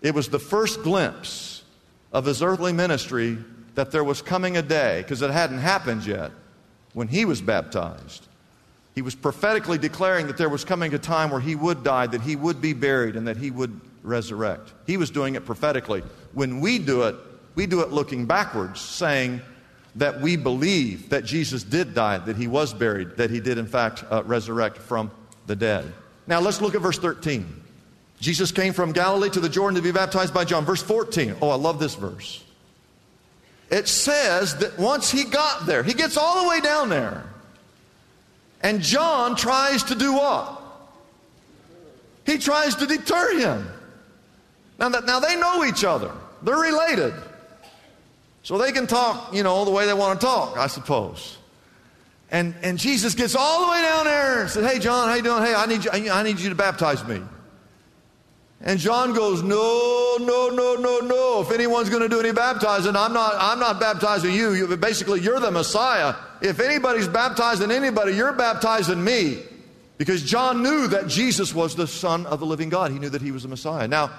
it 0.02 0.16
was 0.16 0.30
the 0.30 0.40
first 0.40 0.82
glimpse 0.82 1.64
of 2.12 2.26
his 2.26 2.42
earthly 2.42 2.74
ministry 2.74 3.38
that 3.76 3.92
there 3.92 4.04
was 4.04 4.24
coming 4.24 4.58
a 4.58 4.64
day, 4.64 5.02
because 5.04 5.22
it 5.22 5.30
hadn't 5.30 5.60
happened 5.60 6.08
yet, 6.08 6.32
when 6.94 7.08
he 7.08 7.24
was 7.24 7.40
baptized 7.40 8.28
he 8.94 9.02
was 9.02 9.16
prophetically 9.16 9.78
declaring 9.78 10.28
that 10.28 10.38
there 10.38 10.50
was 10.50 10.66
coming 10.66 10.94
a 10.94 11.00
time 11.00 11.30
where 11.30 11.40
he 11.40 11.56
would 11.56 11.84
die, 11.84 12.08
that 12.08 12.22
he 12.22 12.36
would 12.36 12.62
be 12.62 12.74
buried, 12.74 13.16
and 13.16 13.28
that 13.28 13.38
he 13.38 13.50
would 13.50 13.80
resurrect. 14.04 14.74
He 14.86 14.98
was 14.98 15.10
doing 15.10 15.36
it 15.36 15.46
prophetically. 15.46 16.04
When 16.34 16.60
we 16.60 16.78
do 16.78 17.04
it, 17.04 17.16
we 17.56 17.68
do 17.68 17.82
it 17.82 17.92
looking 17.92 18.26
backwards, 18.26 18.82
saying 18.82 19.42
that 19.96 20.22
we 20.22 20.38
believe 20.38 21.10
that 21.10 21.26
Jesus 21.26 21.64
did 21.64 21.94
die, 21.94 22.18
that 22.20 22.38
he 22.38 22.48
was 22.48 22.74
buried, 22.74 23.18
that 23.18 23.30
he 23.30 23.40
did, 23.40 23.58
in 23.58 23.68
fact, 23.68 24.04
uh, 24.10 24.24
resurrect 24.24 24.78
from 24.78 25.12
the 25.48 25.56
dead. 25.56 25.92
Now 26.28 26.40
let's 26.40 26.62
look 26.62 26.76
at 26.76 26.82
verse 26.82 26.98
13. 26.98 27.62
Jesus 28.20 28.52
came 28.52 28.72
from 28.72 28.92
Galilee 28.92 29.30
to 29.32 29.40
the 29.40 29.50
Jordan 29.50 29.76
to 29.76 29.82
be 29.82 29.92
baptized 29.92 30.34
by 30.34 30.46
John. 30.46 30.64
Verse 30.64 30.84
14. 30.84 31.36
Oh, 31.42 31.50
I 31.50 31.56
love 31.56 31.80
this 31.80 31.96
verse. 31.96 32.44
It 33.70 33.88
says 33.88 34.58
that 34.58 34.78
once 34.78 35.10
he 35.10 35.24
got 35.24 35.66
there, 35.66 35.82
he 35.82 35.94
gets 35.94 36.18
all 36.18 36.44
the 36.44 36.50
way 36.50 36.62
down 36.62 36.90
there. 36.90 37.24
And 38.62 38.82
John 38.82 39.36
tries 39.36 39.84
to 39.86 39.96
do 39.96 40.14
what? 40.14 40.62
He 42.26 42.38
tries 42.38 42.76
to 42.76 42.86
deter 42.86 43.40
him. 43.40 43.68
Now, 44.78 44.90
that, 44.90 45.06
now 45.06 45.20
they 45.20 45.36
know 45.36 45.66
each 45.66 45.84
other, 45.84 46.12
they're 46.44 46.58
related. 46.58 47.14
So 48.44 48.58
they 48.58 48.72
can 48.72 48.88
talk, 48.88 49.34
you 49.34 49.44
know, 49.44 49.66
the 49.66 49.72
way 49.72 49.86
they 49.86 49.94
want 49.94 50.20
to 50.20 50.26
talk, 50.26 50.58
I 50.58 50.68
suppose. 50.68 51.38
And, 52.32 52.56
and 52.64 52.80
Jesus 52.80 53.14
gets 53.14 53.36
all 53.36 53.66
the 53.66 53.72
way 53.72 53.82
down 53.82 54.06
there 54.06 54.42
and 54.42 54.50
says, 54.50 54.72
Hey, 54.72 54.80
John, 54.80 55.10
how 55.10 55.16
you 55.16 55.22
doing? 55.22 55.44
Hey, 55.44 55.54
I 55.54 55.66
need 55.66 55.84
you, 55.84 55.92
I 55.92 56.24
need 56.24 56.40
you 56.40 56.50
to 56.50 56.56
baptize 56.56 57.06
me. 57.06 57.22
And 58.62 58.80
John 58.80 59.14
goes, 59.14 59.44
No, 59.44 60.18
no, 60.20 60.50
no, 60.50 60.76
no, 60.76 61.00
no. 61.00 61.42
If 61.42 61.52
anyone's 61.52 61.90
going 61.90 62.04
to 62.04 62.10
do 62.10 62.20
any 62.20 62.32
baptizing, 62.32 62.96
I'm 62.96 63.12
not, 63.14 63.36
I'm 63.38 63.60
not 63.60 63.80
baptizing 63.80 64.34
you. 64.34 64.54
you. 64.54 64.78
Basically, 64.78 65.20
you're 65.20 65.40
the 65.40 65.52
Messiah. 65.52 66.16
If 66.42 66.60
anybody's 66.60 67.08
baptizing 67.08 67.70
anybody, 67.70 68.14
you're 68.14 68.34
baptizing 68.34 69.04
me. 69.04 69.40
Because 69.98 70.24
John 70.24 70.64
knew 70.64 70.88
that 70.88 71.08
Jesus 71.08 71.54
was 71.54 71.76
the 71.76 71.86
Son 71.86 72.26
of 72.26 72.40
the 72.40 72.46
living 72.46 72.70
God. 72.70 72.92
He 72.92 72.98
knew 72.98 73.10
that 73.10 73.22
he 73.22 73.32
was 73.32 73.44
the 73.44 73.50
Messiah. 73.50 73.88
Now, 73.88 74.12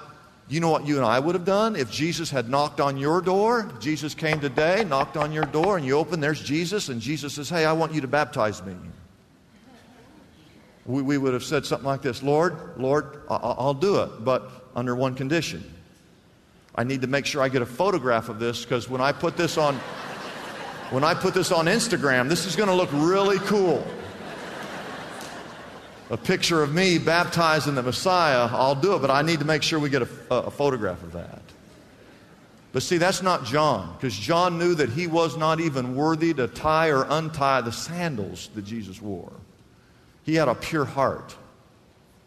you 0.49 0.61
know 0.61 0.71
what 0.71 0.87
you 0.87 0.97
and 0.97 1.05
I 1.05 1.19
would 1.19 1.35
have 1.35 1.45
done 1.45 1.77
if 1.77 1.91
Jesus 1.91 2.31
had 2.31 2.49
knocked 2.49 2.81
on 2.81 2.97
your 2.97 3.21
door? 3.21 3.71
Jesus 3.81 4.15
came 4.15 4.41
today, 4.41 4.85
knocked 4.85 5.17
on 5.17 5.33
your 5.33 5.45
door, 5.45 5.77
and 5.77 5.87
you 5.87 5.97
open, 5.97 6.21
there's 6.21 6.43
Jesus, 6.43 6.89
and 6.89 7.01
Jesus 7.01 7.35
says, 7.35 7.49
Hey, 7.49 7.65
I 7.65 7.73
want 7.73 7.95
you 7.95 8.01
to 8.03 8.09
baptize 8.09 8.63
me 8.63 8.75
we, 10.87 11.03
we 11.03 11.19
would 11.19 11.33
have 11.33 11.45
said 11.45 11.65
something 11.65 11.87
like 11.87 12.03
this 12.03 12.23
Lord, 12.23 12.57
Lord, 12.77 13.23
I'll, 13.29 13.57
I'll 13.59 13.75
do 13.75 14.03
it, 14.03 14.25
but 14.25 14.51
under 14.75 14.95
one 14.95 15.15
condition. 15.15 15.63
I 16.75 16.85
need 16.85 17.03
to 17.03 17.07
make 17.07 17.27
sure 17.27 17.43
I 17.43 17.49
get 17.49 17.61
a 17.61 17.67
photograph 17.67 18.31
of 18.31 18.39
this 18.39 18.65
because 18.65 18.89
when 18.89 19.03
I 19.03 19.13
put 19.13 19.37
this 19.37 19.59
on 19.59 19.77
when 20.91 21.05
I 21.05 21.15
put 21.15 21.35
this 21.35 21.53
on 21.53 21.67
Instagram, 21.67 22.29
this 22.29 22.45
is 22.45 22.55
going 22.57 22.69
to 22.69 22.75
look 22.75 22.91
really 22.93 23.39
cool. 23.41 23.87
A 26.13 26.17
picture 26.19 26.63
of 26.63 26.75
me 26.75 26.99
baptizing 26.99 27.75
the 27.75 27.83
Messiah, 27.83 28.47
I'll 28.53 28.75
do 28.75 28.95
it, 28.95 28.99
but 28.99 29.11
I 29.11 29.23
need 29.23 29.39
to 29.39 29.47
make 29.47 29.63
sure 29.63 29.79
we 29.79 29.89
get 29.89 30.03
a, 30.03 30.09
a 30.31 30.51
photograph 30.51 31.03
of 31.03 31.13
that. 31.13 31.41
But 32.75 32.83
see, 32.83 32.99
that's 32.99 33.23
not 33.23 33.47
John, 33.47 33.95
because 33.95 34.15
John 34.15 34.59
knew 34.59 34.75
that 34.75 34.91
he 34.91 35.07
was 35.07 35.39
not 35.39 35.59
even 35.59 35.97
worthy 35.97 36.35
to 36.35 36.49
tie 36.49 36.91
or 36.91 37.07
untie 37.09 37.63
the 37.63 37.73
sandals 37.73 38.51
that 38.55 38.67
Jesus 38.67 39.01
wore. 39.01 39.33
He 40.23 40.35
had 40.35 40.49
a 40.49 40.55
pure 40.55 40.85
heart. 40.85 41.35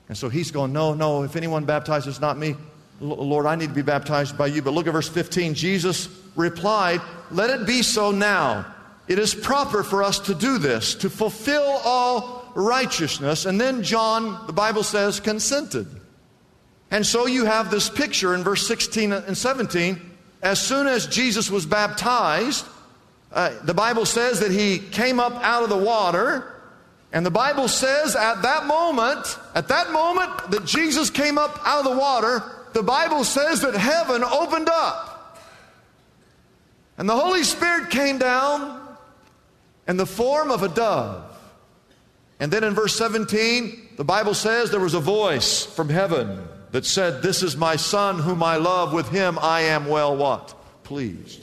And 0.10 0.18
so 0.18 0.30
he's 0.30 0.50
going, 0.50 0.74
No, 0.74 0.96
no, 0.96 1.22
if 1.22 1.36
anyone 1.36 1.66
baptizes, 1.66 2.20
not 2.20 2.40
me. 2.40 2.56
Lord, 3.00 3.46
I 3.46 3.56
need 3.56 3.68
to 3.68 3.76
be 3.76 3.84
baptized 3.84 4.36
by 4.36 4.48
you. 4.48 4.64
But 4.64 4.72
look 4.72 4.88
at 4.88 4.94
verse 4.94 5.10
15. 5.10 5.54
Jesus 5.54 6.10
replied, 6.36 7.02
Let 7.30 7.52
it 7.52 7.68
be 7.68 7.84
so 7.84 8.10
now. 8.10 8.66
It 9.08 9.20
is 9.20 9.36
proper 9.36 9.84
for 9.84 10.02
us 10.02 10.18
to 10.22 10.34
do 10.34 10.58
this, 10.58 10.96
to 10.96 11.10
fulfill 11.12 11.82
all 11.86 12.45
righteousness. 12.56 13.46
And 13.46 13.62
then 13.62 13.84
John, 13.84 14.48
the 14.48 14.54
Bible 14.54 14.82
says, 14.82 15.20
consented. 15.20 15.88
And 16.90 17.06
so 17.06 17.28
you 17.28 17.46
have 17.46 17.70
this 17.70 17.90
picture 17.90 18.34
in 18.34 18.44
verse 18.44 18.66
16 18.68 19.12
and 19.12 19.38
17. 19.38 20.00
As 20.42 20.60
soon 20.62 20.88
as 20.88 21.06
Jesus 21.06 21.52
was 21.52 21.66
baptized, 21.66 22.66
uh, 23.32 23.54
the 23.64 23.74
Bible 23.74 24.06
says 24.06 24.40
that 24.40 24.52
he 24.52 24.80
came 24.80 25.20
up 25.20 25.34
out 25.44 25.64
of 25.64 25.70
the 25.70 25.78
water. 25.78 26.54
And 27.12 27.26
the 27.26 27.32
Bible 27.32 27.68
says 27.68 28.16
at 28.16 28.42
that 28.42 28.66
moment, 28.66 29.38
at 29.54 29.68
that 29.68 29.92
moment 29.92 30.52
that 30.52 30.66
Jesus 30.66 31.10
came 31.10 31.38
up 31.38 31.60
out 31.66 31.86
of 31.86 31.92
the 31.92 32.00
water, 32.00 32.44
the 32.74 32.84
Bible 32.84 33.24
says 33.24 33.62
that 33.62 33.76
heaven 33.76 34.24
opened 34.24 34.70
up. 34.70 35.40
And 36.98 37.10
the 37.10 37.16
Holy 37.16 37.44
Spirit 37.44 37.90
came 37.90 38.18
down 38.18 38.82
in 39.88 39.98
the 39.98 40.06
form 40.06 40.52
of 40.52 40.64
a 40.64 40.70
dove. 40.70 41.35
And 42.40 42.52
then 42.52 42.64
in 42.64 42.74
verse 42.74 42.96
17, 42.96 43.90
the 43.98 44.04
Bible 44.04 44.34
says 44.34 44.70
there 44.70 44.80
was 44.80 44.94
a 44.94 45.00
voice 45.00 45.66
from 45.66 45.90
heaven 45.90 46.48
that 46.72 46.86
said, 46.86 47.22
This 47.22 47.44
is 47.44 47.56
my 47.56 47.78
son 47.78 48.20
whom 48.20 48.44
I 48.44 48.58
love, 48.58 48.92
with 48.92 49.10
him 49.10 49.40
I 49.42 49.62
am 49.62 49.88
well 49.88 50.16
what? 50.18 50.54
Pleased. 50.84 51.42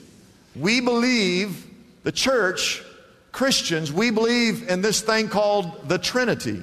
We 0.55 0.81
believe, 0.81 1.67
the 2.03 2.13
church 2.13 2.83
Christians, 3.33 3.91
we 3.91 4.11
believe 4.11 4.69
in 4.69 4.83
this 4.83 5.01
thing 5.01 5.29
called 5.29 5.89
the 5.89 5.99
Trinity. 5.99 6.61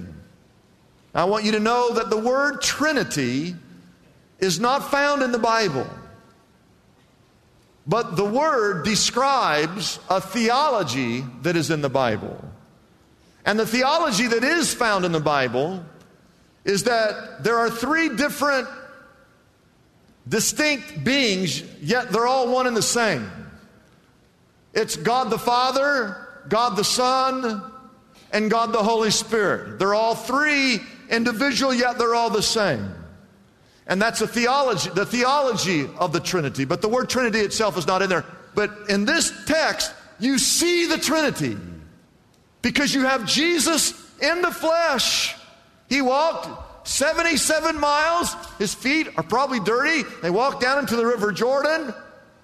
I 1.16 1.26
want 1.26 1.44
you 1.44 1.54
to 1.54 1.60
know 1.60 1.94
that 1.96 2.12
the 2.12 2.18
word 2.18 2.62
Trinity 2.62 3.56
is 4.38 4.60
not 4.60 4.92
found 4.92 5.24
in 5.24 5.32
the 5.32 5.40
Bible. 5.40 5.88
But 7.88 8.16
the 8.16 8.26
word 8.26 8.86
describes 8.86 10.00
a 10.10 10.22
theology 10.22 11.22
that 11.42 11.56
is 11.56 11.72
in 11.72 11.82
the 11.82 11.90
Bible. 11.90 12.49
And 13.50 13.58
the 13.60 13.66
theology 13.66 14.28
that 14.28 14.44
is 14.44 14.76
found 14.76 15.06
in 15.06 15.12
the 15.12 15.20
Bible 15.20 15.84
is 16.66 16.84
that 16.84 17.44
there 17.44 17.58
are 17.58 17.72
three 17.72 18.16
different 18.16 18.68
distinct 20.28 21.04
beings, 21.04 21.64
yet 21.82 22.12
they're 22.12 22.28
all 22.28 22.54
one 22.54 22.68
and 22.68 22.78
the 22.78 22.84
same. 22.84 23.28
It's 24.76 24.96
God 24.96 25.32
the 25.32 25.40
Father, 25.40 26.28
God 26.48 26.76
the 26.76 26.84
Son, 26.84 27.64
and 28.32 28.52
God 28.52 28.72
the 28.72 28.84
Holy 28.84 29.10
Spirit. 29.10 29.80
They're 29.80 29.96
all 29.96 30.14
three 30.14 30.82
individual, 31.10 31.74
yet 31.74 31.98
they're 31.98 32.14
all 32.14 32.30
the 32.30 32.44
same. 32.44 32.94
And 33.88 34.00
that's 34.00 34.22
a 34.22 34.28
theology, 34.28 34.92
the 34.92 35.08
theology 35.08 35.90
of 35.98 36.14
the 36.14 36.20
Trinity. 36.20 36.66
But 36.66 36.84
the 36.84 36.88
word 36.88 37.10
Trinity 37.10 37.40
itself 37.40 37.80
is 37.80 37.88
not 37.88 38.04
in 38.04 38.12
there. 38.12 38.26
But 38.54 38.78
in 38.90 39.06
this 39.06 39.34
text, 39.48 39.92
you 40.20 40.38
see 40.38 40.86
the 40.86 41.00
Trinity 41.00 41.58
because 42.62 42.94
you 42.94 43.02
have 43.06 43.26
Jesus 43.26 43.94
in 44.22 44.42
the 44.42 44.52
flesh. 44.52 45.36
He 45.88 46.02
walked 46.02 46.88
77 46.88 47.80
miles. 47.80 48.34
His 48.58 48.74
feet 48.74 49.08
are 49.18 49.24
probably 49.24 49.60
dirty. 49.60 50.04
They 50.22 50.30
walked 50.30 50.62
down 50.62 50.80
into 50.80 50.96
the 50.96 51.06
River 51.06 51.32
Jordan. 51.32 51.94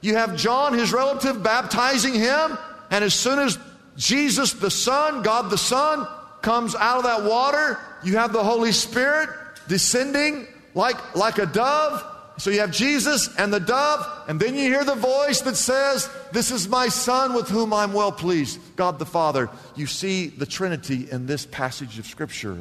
You 0.01 0.15
have 0.15 0.35
John, 0.35 0.73
his 0.73 0.93
relative, 0.93 1.41
baptizing 1.41 2.13
him. 2.13 2.57
And 2.91 3.03
as 3.03 3.13
soon 3.13 3.39
as 3.39 3.57
Jesus, 3.97 4.53
the 4.53 4.71
Son, 4.71 5.23
God 5.23 5.49
the 5.49 5.57
Son, 5.57 6.07
comes 6.41 6.75
out 6.75 6.97
of 6.97 7.03
that 7.05 7.23
water, 7.23 7.79
you 8.03 8.17
have 8.17 8.31
the 8.31 8.43
Holy 8.43 8.71
Spirit 8.71 9.29
descending 9.67 10.47
like, 10.75 11.15
like 11.15 11.39
a 11.39 11.45
dove. 11.47 12.03
So 12.37 12.49
you 12.49 12.59
have 12.59 12.71
Jesus 12.71 13.33
and 13.37 13.53
the 13.53 13.59
dove, 13.59 14.05
and 14.27 14.39
then 14.39 14.55
you 14.55 14.63
hear 14.63 14.83
the 14.83 14.95
voice 14.95 15.41
that 15.41 15.55
says, 15.55 16.09
This 16.33 16.51
is 16.51 16.67
my 16.67 16.89
Son 16.89 17.33
with 17.33 17.47
whom 17.47 17.73
I'm 17.73 17.93
well 17.93 18.11
pleased, 18.11 18.59
God 18.75 18.99
the 18.99 19.05
Father. 19.05 19.49
You 19.75 19.87
see 19.87 20.27
the 20.27 20.45
Trinity 20.45 21.07
in 21.09 21.27
this 21.27 21.45
passage 21.45 21.97
of 21.97 22.05
Scripture. 22.05 22.57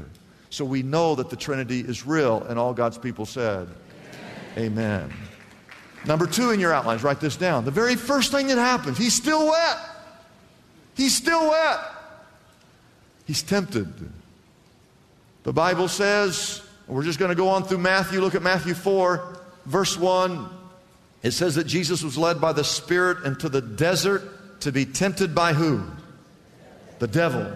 So 0.50 0.64
we 0.64 0.82
know 0.82 1.16
that 1.16 1.30
the 1.30 1.36
Trinity 1.36 1.80
is 1.80 2.06
real, 2.06 2.42
and 2.44 2.58
all 2.58 2.72
God's 2.72 2.98
people 2.98 3.26
said, 3.26 3.68
Amen. 4.56 5.10
Amen. 5.10 5.12
Number 6.06 6.26
two 6.26 6.50
in 6.50 6.60
your 6.60 6.72
outlines, 6.72 7.02
write 7.02 7.20
this 7.20 7.36
down. 7.36 7.64
The 7.64 7.70
very 7.70 7.96
first 7.96 8.30
thing 8.30 8.46
that 8.48 8.58
happens, 8.58 8.98
he's 8.98 9.14
still 9.14 9.46
wet. 9.46 9.78
He's 10.94 11.16
still 11.16 11.50
wet. 11.50 11.80
He's 13.26 13.42
tempted. 13.42 13.92
The 15.42 15.52
Bible 15.52 15.88
says 15.88 16.62
we're 16.86 17.02
just 17.02 17.18
going 17.18 17.30
to 17.30 17.34
go 17.34 17.48
on 17.48 17.64
through 17.64 17.78
Matthew. 17.78 18.20
Look 18.20 18.34
at 18.34 18.42
Matthew 18.42 18.74
4, 18.74 19.33
verse 19.66 19.96
1. 19.98 20.48
It 21.22 21.32
says 21.32 21.54
that 21.54 21.66
Jesus 21.66 22.02
was 22.02 22.18
led 22.18 22.40
by 22.40 22.52
the 22.52 22.64
Spirit 22.64 23.24
into 23.24 23.48
the 23.48 23.62
desert 23.62 24.60
to 24.60 24.72
be 24.72 24.84
tempted 24.84 25.34
by 25.34 25.52
who? 25.52 25.82
The 26.98 27.06
devil. 27.06 27.50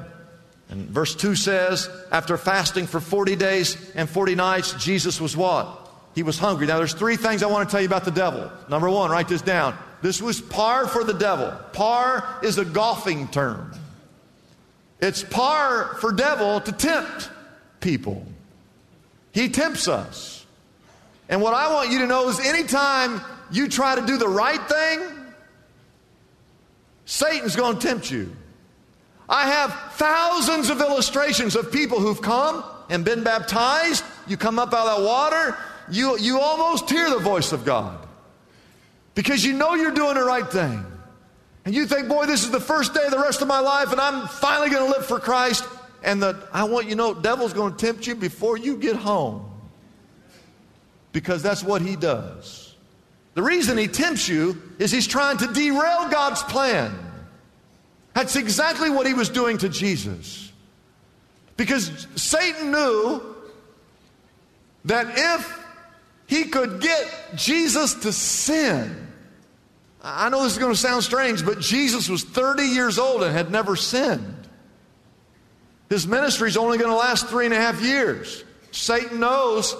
And 0.70 0.88
verse 0.88 1.14
2 1.14 1.34
says, 1.34 1.88
after 2.10 2.36
fasting 2.36 2.86
for 2.86 3.00
40 3.00 3.36
days 3.36 3.76
and 3.94 4.08
40 4.08 4.34
nights, 4.34 4.72
Jesus 4.74 5.20
was 5.20 5.36
what? 5.36 5.86
He 6.14 6.22
was 6.22 6.38
hungry. 6.38 6.66
Now, 6.66 6.78
there's 6.78 6.94
three 6.94 7.16
things 7.16 7.42
I 7.42 7.46
want 7.46 7.68
to 7.68 7.72
tell 7.72 7.80
you 7.80 7.86
about 7.86 8.04
the 8.04 8.10
devil. 8.10 8.50
Number 8.68 8.90
one, 8.90 9.10
write 9.10 9.28
this 9.28 9.42
down. 9.42 9.76
This 10.02 10.20
was 10.20 10.40
par 10.40 10.86
for 10.86 11.04
the 11.04 11.14
devil. 11.14 11.52
Par 11.72 12.40
is 12.42 12.58
a 12.58 12.64
golfing 12.64 13.28
term. 13.28 13.72
It's 15.00 15.22
par 15.22 15.96
for 16.00 16.12
devil 16.12 16.60
to 16.60 16.72
tempt 16.72 17.30
people. 17.80 18.26
He 19.32 19.48
tempts 19.48 19.88
us. 19.88 20.37
And 21.28 21.42
what 21.42 21.54
I 21.54 21.72
want 21.72 21.90
you 21.90 21.98
to 22.00 22.06
know 22.06 22.28
is 22.28 22.40
anytime 22.40 23.20
you 23.50 23.68
try 23.68 23.94
to 23.94 24.06
do 24.06 24.16
the 24.16 24.28
right 24.28 24.60
thing, 24.68 25.00
Satan's 27.04 27.56
going 27.56 27.78
to 27.78 27.86
tempt 27.86 28.10
you. 28.10 28.34
I 29.28 29.46
have 29.46 29.72
thousands 29.94 30.70
of 30.70 30.80
illustrations 30.80 31.54
of 31.54 31.70
people 31.70 32.00
who've 32.00 32.20
come 32.20 32.64
and 32.88 33.04
been 33.04 33.22
baptized. 33.22 34.04
You 34.26 34.36
come 34.36 34.58
up 34.58 34.72
out 34.72 34.86
of 34.86 34.98
that 34.98 35.06
water, 35.06 35.56
you, 35.90 36.18
you 36.18 36.40
almost 36.40 36.88
hear 36.88 37.10
the 37.10 37.18
voice 37.18 37.52
of 37.52 37.64
God 37.64 38.06
because 39.14 39.44
you 39.44 39.52
know 39.52 39.74
you're 39.74 39.90
doing 39.90 40.14
the 40.14 40.22
right 40.22 40.46
thing. 40.46 40.84
And 41.64 41.74
you 41.74 41.86
think, 41.86 42.08
boy, 42.08 42.24
this 42.24 42.44
is 42.44 42.50
the 42.50 42.60
first 42.60 42.94
day 42.94 43.04
of 43.04 43.10
the 43.10 43.18
rest 43.18 43.42
of 43.42 43.48
my 43.48 43.58
life, 43.58 43.92
and 43.92 44.00
I'm 44.00 44.26
finally 44.28 44.70
going 44.70 44.90
to 44.90 44.96
live 44.96 45.06
for 45.06 45.18
Christ. 45.18 45.64
And 46.02 46.22
the, 46.22 46.48
I 46.52 46.64
want 46.64 46.84
you 46.86 46.92
to 46.92 46.96
know, 46.96 47.14
devil's 47.14 47.52
going 47.52 47.74
to 47.74 47.86
tempt 47.86 48.06
you 48.06 48.14
before 48.14 48.56
you 48.56 48.76
get 48.76 48.96
home. 48.96 49.47
Because 51.12 51.42
that's 51.42 51.62
what 51.62 51.82
he 51.82 51.96
does. 51.96 52.74
The 53.34 53.42
reason 53.42 53.78
he 53.78 53.88
tempts 53.88 54.28
you 54.28 54.60
is 54.78 54.90
he's 54.90 55.06
trying 55.06 55.38
to 55.38 55.46
derail 55.46 56.08
God's 56.08 56.42
plan. 56.42 56.92
That's 58.14 58.36
exactly 58.36 58.90
what 58.90 59.06
he 59.06 59.14
was 59.14 59.28
doing 59.28 59.58
to 59.58 59.68
Jesus. 59.68 60.52
Because 61.56 62.06
Satan 62.16 62.72
knew 62.72 63.22
that 64.86 65.06
if 65.16 65.66
he 66.26 66.44
could 66.44 66.80
get 66.80 67.36
Jesus 67.36 67.94
to 67.94 68.12
sin, 68.12 69.08
I 70.02 70.28
know 70.28 70.42
this 70.42 70.52
is 70.52 70.58
going 70.58 70.72
to 70.72 70.78
sound 70.78 71.02
strange, 71.02 71.44
but 71.44 71.60
Jesus 71.60 72.08
was 72.08 72.24
30 72.24 72.64
years 72.64 72.98
old 72.98 73.22
and 73.22 73.32
had 73.32 73.50
never 73.50 73.76
sinned. 73.76 74.48
His 75.88 76.06
ministry 76.06 76.48
is 76.48 76.56
only 76.56 76.78
going 76.78 76.90
to 76.90 76.96
last 76.96 77.28
three 77.28 77.44
and 77.44 77.54
a 77.54 77.56
half 77.56 77.82
years. 77.82 78.44
Satan 78.70 79.20
knows, 79.20 79.74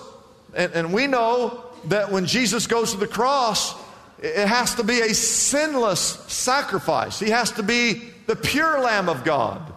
and, 0.54 0.72
and 0.72 0.92
we 0.92 1.06
know 1.06 1.64
that 1.86 2.10
when 2.10 2.26
Jesus 2.26 2.66
goes 2.66 2.92
to 2.92 2.98
the 2.98 3.06
cross, 3.06 3.74
it 4.20 4.46
has 4.48 4.74
to 4.76 4.84
be 4.84 5.00
a 5.00 5.14
sinless 5.14 6.00
sacrifice. 6.26 7.18
He 7.20 7.30
has 7.30 7.52
to 7.52 7.62
be 7.62 8.02
the 8.26 8.36
pure 8.36 8.80
Lamb 8.80 9.08
of 9.08 9.24
God. 9.24 9.72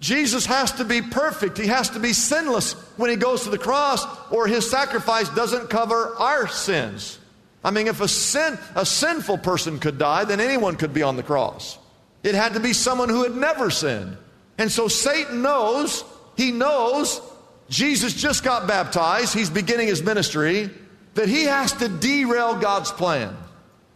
Jesus 0.00 0.46
has 0.46 0.72
to 0.72 0.84
be 0.84 1.02
perfect. 1.02 1.58
He 1.58 1.66
has 1.66 1.90
to 1.90 2.00
be 2.00 2.12
sinless 2.12 2.72
when 2.96 3.10
he 3.10 3.16
goes 3.16 3.44
to 3.44 3.50
the 3.50 3.58
cross, 3.58 4.04
or 4.30 4.46
his 4.46 4.70
sacrifice 4.70 5.28
doesn't 5.30 5.68
cover 5.68 6.14
our 6.16 6.48
sins. 6.48 7.18
I 7.62 7.70
mean, 7.70 7.86
if 7.86 8.00
a 8.00 8.08
sin, 8.08 8.58
a 8.74 8.86
sinful 8.86 9.38
person 9.38 9.78
could 9.78 9.98
die, 9.98 10.24
then 10.24 10.40
anyone 10.40 10.76
could 10.76 10.94
be 10.94 11.02
on 11.02 11.16
the 11.16 11.22
cross. 11.22 11.78
It 12.22 12.34
had 12.34 12.54
to 12.54 12.60
be 12.60 12.72
someone 12.72 13.10
who 13.10 13.22
had 13.22 13.34
never 13.34 13.70
sinned. 13.70 14.16
And 14.56 14.72
so 14.72 14.88
Satan 14.88 15.42
knows, 15.42 16.04
he 16.36 16.52
knows 16.52 17.20
Jesus 17.70 18.12
just 18.12 18.44
got 18.44 18.66
baptized, 18.66 19.32
he's 19.32 19.48
beginning 19.48 19.88
his 19.88 20.02
ministry, 20.02 20.68
that 21.14 21.28
he 21.28 21.44
has 21.44 21.72
to 21.74 21.88
derail 21.88 22.58
God's 22.58 22.90
plan. 22.90 23.34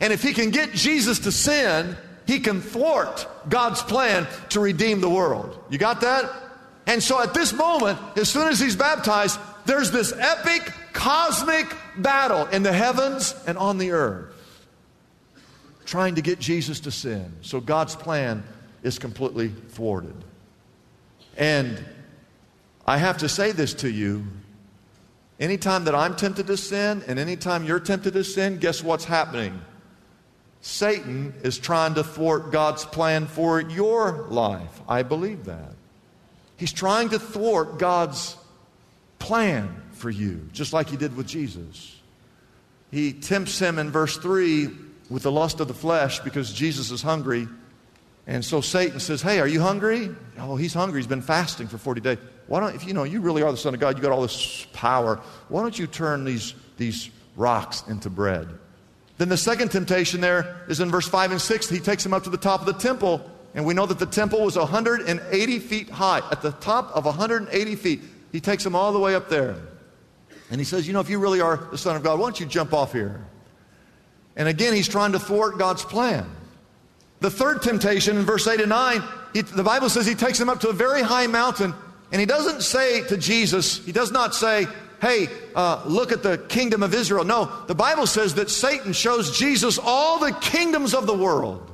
And 0.00 0.12
if 0.12 0.22
he 0.22 0.32
can 0.32 0.50
get 0.50 0.72
Jesus 0.72 1.18
to 1.20 1.32
sin, 1.32 1.96
he 2.26 2.40
can 2.40 2.62
thwart 2.62 3.26
God's 3.48 3.82
plan 3.82 4.26
to 4.50 4.60
redeem 4.60 5.00
the 5.00 5.10
world. 5.10 5.58
You 5.68 5.78
got 5.78 6.00
that? 6.00 6.30
And 6.87 7.02
so 7.02 7.20
at 7.22 7.34
this 7.34 7.52
moment, 7.52 7.98
as 8.16 8.30
soon 8.30 8.48
as 8.48 8.58
he's 8.58 8.76
baptized, 8.76 9.38
there's 9.66 9.90
this 9.90 10.12
epic 10.12 10.72
cosmic 10.92 11.74
battle 11.96 12.46
in 12.46 12.62
the 12.62 12.72
heavens 12.72 13.34
and 13.46 13.58
on 13.58 13.78
the 13.78 13.90
earth 13.90 14.30
trying 15.84 16.14
to 16.14 16.22
get 16.22 16.38
Jesus 16.38 16.80
to 16.80 16.90
sin. 16.90 17.32
So 17.42 17.60
God's 17.60 17.94
plan 17.94 18.42
is 18.82 18.98
completely 18.98 19.48
thwarted. 19.48 20.16
And 21.37 21.84
I 22.86 22.98
have 22.98 23.18
to 23.18 23.28
say 23.28 23.52
this 23.52 23.74
to 23.74 23.90
you. 23.90 24.26
Anytime 25.40 25.84
that 25.84 25.94
I'm 25.94 26.14
tempted 26.14 26.46
to 26.46 26.56
sin 26.56 27.02
and 27.08 27.18
anytime 27.18 27.64
you're 27.64 27.80
tempted 27.80 28.12
to 28.12 28.24
sin, 28.24 28.58
guess 28.58 28.82
what's 28.82 29.04
happening? 29.04 29.60
Satan 30.60 31.34
is 31.42 31.58
trying 31.58 31.94
to 31.94 32.04
thwart 32.04 32.52
God's 32.52 32.84
plan 32.84 33.26
for 33.26 33.60
your 33.60 34.26
life. 34.30 34.80
I 34.88 35.02
believe 35.02 35.44
that. 35.44 35.74
He's 36.56 36.72
trying 36.72 37.10
to 37.10 37.18
thwart 37.18 37.78
God's 37.78 38.36
plan 39.18 39.82
for 39.92 40.08
you, 40.08 40.48
just 40.52 40.72
like 40.72 40.88
he 40.88 40.96
did 40.96 41.16
with 41.16 41.26
Jesus. 41.26 42.00
He 42.90 43.12
tempts 43.12 43.58
him 43.58 43.78
in 43.78 43.90
verse 43.90 44.16
3 44.16 44.70
with 45.10 45.24
the 45.24 45.32
lust 45.32 45.60
of 45.60 45.68
the 45.68 45.74
flesh 45.74 46.20
because 46.20 46.52
Jesus 46.52 46.90
is 46.90 47.02
hungry 47.02 47.48
and 48.26 48.44
so 48.44 48.60
Satan 48.60 49.00
says, 49.00 49.20
Hey, 49.20 49.38
are 49.38 49.46
you 49.46 49.60
hungry? 49.60 50.10
Oh, 50.38 50.56
he's 50.56 50.74
hungry. 50.74 51.00
He's 51.00 51.06
been 51.06 51.22
fasting 51.22 51.68
for 51.68 51.78
40 51.78 52.00
days. 52.00 52.18
Why 52.46 52.60
don't, 52.60 52.74
if 52.74 52.87
you 52.87 52.94
know, 52.94 53.04
you 53.04 53.20
really 53.20 53.42
are 53.42 53.50
the 53.50 53.56
Son 53.56 53.74
of 53.74 53.80
God, 53.80 53.96
you 53.96 54.02
got 54.02 54.12
all 54.12 54.22
this 54.22 54.66
power, 54.72 55.20
why 55.48 55.62
don't 55.62 55.78
you 55.78 55.87
turn 55.87 56.24
these, 56.24 56.54
these 56.76 57.10
rocks 57.37 57.84
into 57.88 58.10
bread? 58.10 58.48
Then 59.16 59.28
the 59.28 59.37
second 59.37 59.70
temptation 59.70 60.20
there 60.20 60.64
is 60.68 60.80
in 60.80 60.90
verse 60.90 61.08
5 61.08 61.32
and 61.32 61.40
6. 61.40 61.68
He 61.68 61.78
takes 61.78 62.04
him 62.04 62.12
up 62.12 62.24
to 62.24 62.30
the 62.30 62.37
top 62.37 62.60
of 62.60 62.66
the 62.66 62.72
temple, 62.72 63.30
and 63.54 63.64
we 63.64 63.72
know 63.72 63.87
that 63.87 63.98
the 63.98 64.06
temple 64.06 64.44
was 64.44 64.56
180 64.56 65.58
feet 65.60 65.88
high. 65.88 66.20
At 66.30 66.42
the 66.42 66.52
top 66.52 66.90
of 66.94 67.04
180 67.04 67.76
feet, 67.76 68.00
he 68.32 68.40
takes 68.40 68.66
him 68.66 68.74
all 68.74 68.92
the 68.92 68.98
way 68.98 69.14
up 69.14 69.28
there. 69.28 69.56
And 70.50 70.60
he 70.60 70.64
says, 70.64 70.87
You 70.87 70.92
know, 70.92 71.00
if 71.00 71.08
you 71.08 71.18
really 71.18 71.40
are 71.40 71.56
the 71.70 71.78
Son 71.78 71.96
of 71.96 72.02
God, 72.02 72.18
why 72.18 72.26
don't 72.26 72.40
you 72.40 72.46
jump 72.46 72.72
off 72.72 72.92
here? 72.92 73.24
And 74.37 74.48
again, 74.48 74.74
he's 74.74 74.88
trying 74.88 75.12
to 75.12 75.20
thwart 75.20 75.58
God's 75.58 75.84
plan. 75.84 76.28
The 77.24 77.30
third 77.30 77.62
temptation 77.62 78.18
in 78.18 78.26
verse 78.26 78.46
8 78.46 78.60
and 78.60 78.68
9, 78.68 79.02
he, 79.32 79.40
the 79.40 79.62
Bible 79.62 79.88
says 79.88 80.04
he 80.04 80.14
takes 80.14 80.38
him 80.38 80.50
up 80.50 80.60
to 80.60 80.68
a 80.68 80.74
very 80.74 81.00
high 81.00 81.26
mountain, 81.26 81.72
and 82.12 82.20
he 82.20 82.26
doesn't 82.26 82.60
say 82.60 83.02
to 83.04 83.16
Jesus, 83.16 83.82
he 83.82 83.92
does 83.92 84.12
not 84.12 84.34
say, 84.34 84.66
hey, 85.00 85.28
uh, 85.54 85.82
look 85.87 86.12
at 86.12 86.22
the 86.22 86.37
kingdom 86.37 86.82
of 86.82 86.92
Israel. 86.92 87.24
No, 87.24 87.50
the 87.66 87.74
Bible 87.74 88.06
says 88.06 88.34
that 88.34 88.50
Satan 88.50 88.92
shows 88.92 89.38
Jesus 89.38 89.78
all 89.82 90.18
the 90.18 90.32
kingdoms 90.32 90.92
of 90.92 91.06
the 91.06 91.16
world. 91.16 91.72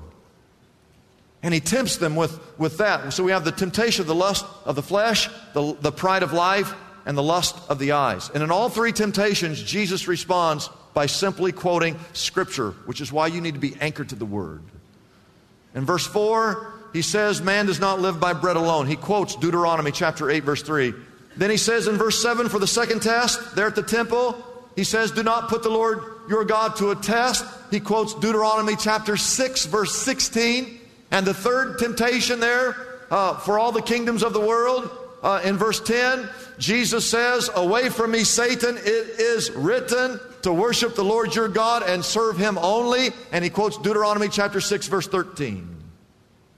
And 1.43 1.53
he 1.53 1.59
tempts 1.59 1.97
them 1.97 2.15
with, 2.15 2.39
with 2.57 2.79
that. 2.79 3.13
So 3.13 3.25
we 3.25 3.33
have 3.33 3.45
the 3.45 3.51
temptation 3.51 4.03
of 4.03 4.07
the 4.07 4.15
lust 4.15 4.47
of 4.65 4.77
the 4.77 4.85
flesh, 4.85 5.29
the, 5.53 5.77
the 5.81 5.91
pride 5.91 6.23
of 6.23 6.33
life, 6.33 6.73
and 7.07 7.19
the 7.19 7.25
lust 7.25 7.57
of 7.69 7.81
the 7.81 7.91
eyes. 7.91 8.31
And 8.33 8.45
in 8.45 8.53
all 8.53 8.69
three 8.69 8.93
temptations, 8.93 9.61
Jesus 9.61 10.07
responds 10.07 10.71
by 10.95 11.07
simply 11.07 11.51
quoting 11.51 11.99
Scripture, 12.13 12.71
which 12.87 13.01
is 13.01 13.11
why 13.11 13.27
you 13.27 13.41
need 13.41 13.55
to 13.55 13.61
be 13.61 13.75
anchored 13.81 14.11
to 14.11 14.15
the 14.15 14.25
Word. 14.25 14.63
In 15.75 15.85
verse 15.85 16.07
4, 16.07 16.73
he 16.93 17.03
says, 17.03 17.41
Man 17.41 17.67
does 17.67 17.81
not 17.81 18.01
live 18.01 18.21
by 18.21 18.33
bread 18.33 18.57
alone. 18.57 18.87
He 18.87 18.97
quotes 18.97 19.37
Deuteronomy 19.37 19.93
chapter 19.93 20.31
8, 20.31 20.45
verse 20.45 20.63
3. 20.63 20.95
Then 21.37 21.51
he 21.51 21.57
says 21.57 21.87
in 21.87 21.97
verse 21.97 22.21
7 22.21 22.49
for 22.49 22.59
the 22.59 22.67
second 22.67 23.03
test, 23.03 23.55
there 23.55 23.67
at 23.67 23.77
the 23.77 23.83
temple, 23.83 24.37
he 24.77 24.85
says, 24.85 25.11
Do 25.11 25.23
not 25.23 25.49
put 25.49 25.63
the 25.63 25.71
Lord 25.71 26.03
your 26.29 26.45
God 26.45 26.77
to 26.77 26.91
a 26.91 26.97
test. 26.97 27.45
He 27.71 27.81
quotes 27.81 28.15
Deuteronomy 28.15 28.77
chapter 28.77 29.17
6, 29.17 29.67
verse 29.67 29.95
16. 29.97 30.79
And 31.13 31.27
the 31.27 31.35
third 31.35 31.79
temptation 31.79 32.41
there 32.41 32.77
uh, 33.11 33.37
for 33.39 33.59
all 33.59 33.73
the 33.73 33.83
kingdoms 33.83 34.23
of 34.23 34.33
the 34.33 34.41
world, 34.41 34.91
uh, 35.23 35.41
in 35.45 35.57
verse 35.57 35.81
10, 35.81 36.29
Jesus 36.59 37.09
says, 37.09 37.51
Away 37.55 37.89
from 37.91 38.13
me, 38.13 38.25
Satan, 38.25 38.77
it 38.77 38.85
is 38.85 39.51
written 39.51 40.21
to 40.43 40.53
worship 40.53 40.95
the 40.95 41.05
Lord 41.05 41.35
your 41.35 41.49
God 41.49 41.83
and 41.83 42.05
serve 42.05 42.37
him 42.37 42.59
only. 42.59 43.11
And 43.33 43.45
he 43.45 43.51
quotes 43.51 43.77
Deuteronomy 43.79 44.29
chapter 44.29 44.61
6, 44.61 44.87
verse 44.89 45.07
13. 45.07 45.77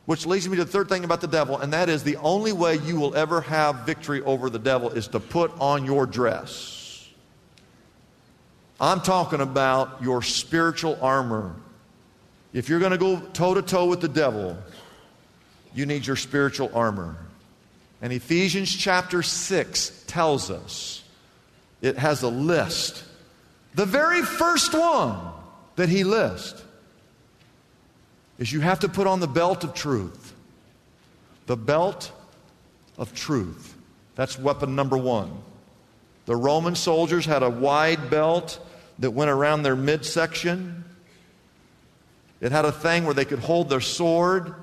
Which 0.05 0.27
leads 0.27 0.49
me 0.49 0.57
to 0.57 0.65
the 0.65 0.71
third 0.71 0.89
thing 0.89 1.05
about 1.05 1.21
the 1.21 1.29
devil, 1.29 1.59
and 1.59 1.73
that 1.73 1.89
is 1.89 2.03
the 2.03 2.17
only 2.17 2.53
way 2.53 2.77
you 2.77 2.99
will 2.99 3.15
ever 3.15 3.41
have 3.43 3.87
victory 3.87 4.21
over 4.23 4.51
the 4.51 4.59
devil 4.59 4.91
is 4.91 5.09
to 5.09 5.21
put 5.21 5.53
on 5.61 5.85
your 5.85 6.07
dress. 6.07 7.09
I'm 8.81 9.01
talking 9.01 9.41
about 9.41 10.03
your 10.03 10.23
spiritual 10.23 10.99
armor. 11.01 11.55
If 12.53 12.69
you're 12.69 12.81
going 12.81 12.91
to 12.91 12.99
go 12.99 13.21
toe 13.33 13.55
to 13.55 13.63
toe 13.63 13.87
with 13.87 14.01
the 14.01 14.09
devil, 14.09 14.59
you 15.73 15.87
need 15.87 16.05
your 16.05 16.17
spiritual 16.17 16.71
armor. 16.75 17.17
And 18.03 18.13
Ephesians 18.13 18.75
chapter 18.77 19.23
6 19.23 20.05
tells 20.09 20.51
us 20.51 21.05
it 21.81 21.97
has 21.97 22.23
a 22.23 22.29
list. 22.29 23.05
The 23.75 23.87
very 23.87 24.23
first 24.23 24.75
one 24.75 25.19
that 25.77 25.89
he 25.89 26.05
lists 26.05 26.63
is 28.39 28.53
you 28.53 28.61
have 28.61 28.81
to 28.81 28.89
put 28.89 29.07
on 29.07 29.21
the 29.21 29.27
belt 29.27 29.65
of 29.65 29.75
truth. 29.75 30.35
The 31.47 31.57
belt 31.57 32.13
of 32.99 33.15
truth. 33.15 33.75
That's 34.15 34.39
weapon 34.39 34.75
number 34.75 34.97
one. 34.97 35.33
The 36.27 36.37
Roman 36.37 36.75
soldiers 36.75 37.25
had 37.25 37.43
a 37.43 37.51
wide 37.51 38.11
belt 38.11 38.59
that 38.99 39.11
went 39.11 39.31
around 39.31 39.63
their 39.63 39.77
midsection. 39.77 40.85
It 42.41 42.53
had 42.53 42.65
a 42.65 42.73
thing 42.73 43.05
where 43.05 43.15
they 43.15 43.25
could 43.25 43.39
hold 43.39 43.71
their 43.71 43.81
sword. 43.81 44.55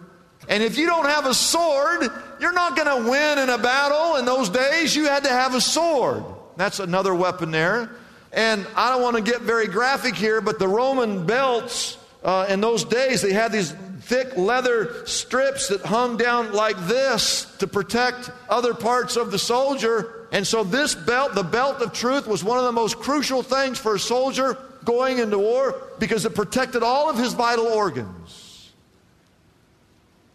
And 0.48 0.64
if 0.64 0.78
you 0.78 0.86
don't 0.86 1.06
have 1.06 1.26
a 1.26 1.34
sword, 1.34 2.10
you're 2.40 2.54
not 2.54 2.76
going 2.76 3.04
to 3.04 3.10
win 3.10 3.40
in 3.40 3.50
a 3.50 3.58
battle. 3.58 4.18
In 4.18 4.26
those 4.26 4.50
days, 4.50 4.96
you 4.96 5.06
had 5.06 5.24
to 5.24 5.30
have 5.30 5.56
a 5.56 5.62
sword. 5.62 6.24
That's 6.56 6.80
another 6.80 7.14
weapon 7.14 7.52
there. 7.52 7.90
And 8.32 8.66
I 8.76 8.90
don't 8.90 9.02
want 9.02 9.16
to 9.16 9.22
get 9.22 9.42
very 9.42 9.68
graphic 9.68 10.16
here, 10.16 10.42
but 10.42 10.60
the 10.60 10.68
Roman 10.68 11.26
belts 11.26 11.98
uh, 12.24 12.46
in 12.50 12.62
those 12.62 12.84
days, 12.84 13.22
they 13.22 13.34
had 13.34 13.52
these 13.52 13.72
thick 14.02 14.36
leather 14.38 15.06
strips 15.06 15.70
that 15.70 15.82
hung 15.82 16.18
down 16.18 16.52
like 16.54 16.78
this 16.88 17.46
to 17.60 17.68
protect 17.68 18.32
other 18.50 18.74
parts 18.74 19.16
of 19.16 19.32
the 19.32 19.40
soldier. 19.40 20.28
And 20.32 20.46
so, 20.46 20.64
this 20.64 20.96
belt, 20.96 21.34
the 21.34 21.44
belt 21.44 21.82
of 21.82 21.94
truth, 21.94 22.28
was 22.28 22.44
one 22.44 22.58
of 22.58 22.66
the 22.66 22.72
most 22.72 23.00
crucial 23.00 23.42
things 23.42 23.80
for 23.80 23.96
a 23.96 24.00
soldier 24.00 24.58
going 24.84 25.20
into 25.20 25.38
war 25.38 25.82
because 25.98 26.26
it 26.26 26.36
protected 26.36 26.84
all 26.84 27.10
of 27.10 27.18
his 27.18 27.34
vital 27.34 27.68
organs. 27.68 28.72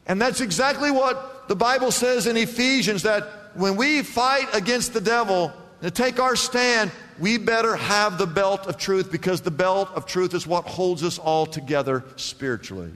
And 0.07 0.21
that's 0.21 0.41
exactly 0.41 0.91
what 0.91 1.49
the 1.49 1.57
Bible 1.57 1.91
says 1.91 2.27
in 2.27 2.37
Ephesians 2.37 3.03
that 3.03 3.25
when 3.55 3.77
we 3.77 4.03
fight 4.03 4.49
against 4.53 4.93
the 4.93 5.01
devil 5.01 5.53
and 5.81 5.95
take 5.95 6.19
our 6.19 6.37
stand, 6.37 6.91
we 7.19 7.39
better 7.39 7.77
have 7.77 8.19
the 8.19 8.27
belt 8.27 8.67
of 8.67 8.77
truth 8.77 9.11
because 9.11 9.41
the 9.41 9.51
belt 9.51 9.89
of 9.95 10.07
truth 10.07 10.35
is 10.35 10.47
what 10.47 10.67
holds 10.67 11.03
us 11.03 11.19
all 11.19 11.47
together 11.47 12.05
spiritually. 12.17 12.93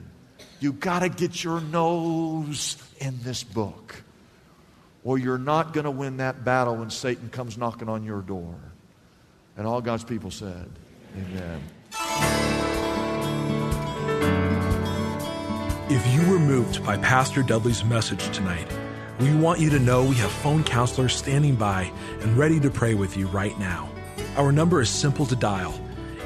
You 0.60 0.72
got 0.72 1.00
to 1.00 1.08
get 1.08 1.44
your 1.44 1.60
nose 1.60 2.76
in 2.98 3.18
this 3.22 3.44
book, 3.44 4.02
or 5.04 5.18
you're 5.18 5.38
not 5.38 5.72
going 5.72 5.84
to 5.84 5.90
win 5.90 6.16
that 6.16 6.44
battle 6.44 6.76
when 6.76 6.90
Satan 6.90 7.28
comes 7.30 7.56
knocking 7.56 7.88
on 7.88 8.02
your 8.02 8.20
door. 8.22 8.56
And 9.56 9.66
all 9.66 9.80
God's 9.80 10.04
people 10.04 10.30
said, 10.30 10.68
Amen. 11.16 11.62
If 15.90 16.06
you 16.14 16.30
were 16.30 16.38
moved 16.38 16.84
by 16.84 16.96
Pastor 16.98 17.42
Dudley's 17.42 17.84
message 17.84 18.28
tonight, 18.36 18.68
we 19.20 19.34
want 19.34 19.58
you 19.58 19.70
to 19.70 19.78
know 19.78 20.04
we 20.04 20.16
have 20.16 20.30
phone 20.30 20.62
counselors 20.62 21.14
standing 21.14 21.54
by 21.54 21.90
and 22.20 22.36
ready 22.36 22.60
to 22.60 22.70
pray 22.70 22.94
with 22.94 23.16
you 23.16 23.26
right 23.28 23.58
now. 23.58 23.88
Our 24.36 24.52
number 24.52 24.80
is 24.80 24.90
simple 24.90 25.26
to 25.26 25.36
dial. 25.36 25.74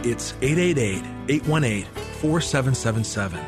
It's 0.02 0.34
888 0.42 1.04
818 1.28 1.84
4777. 2.20 3.40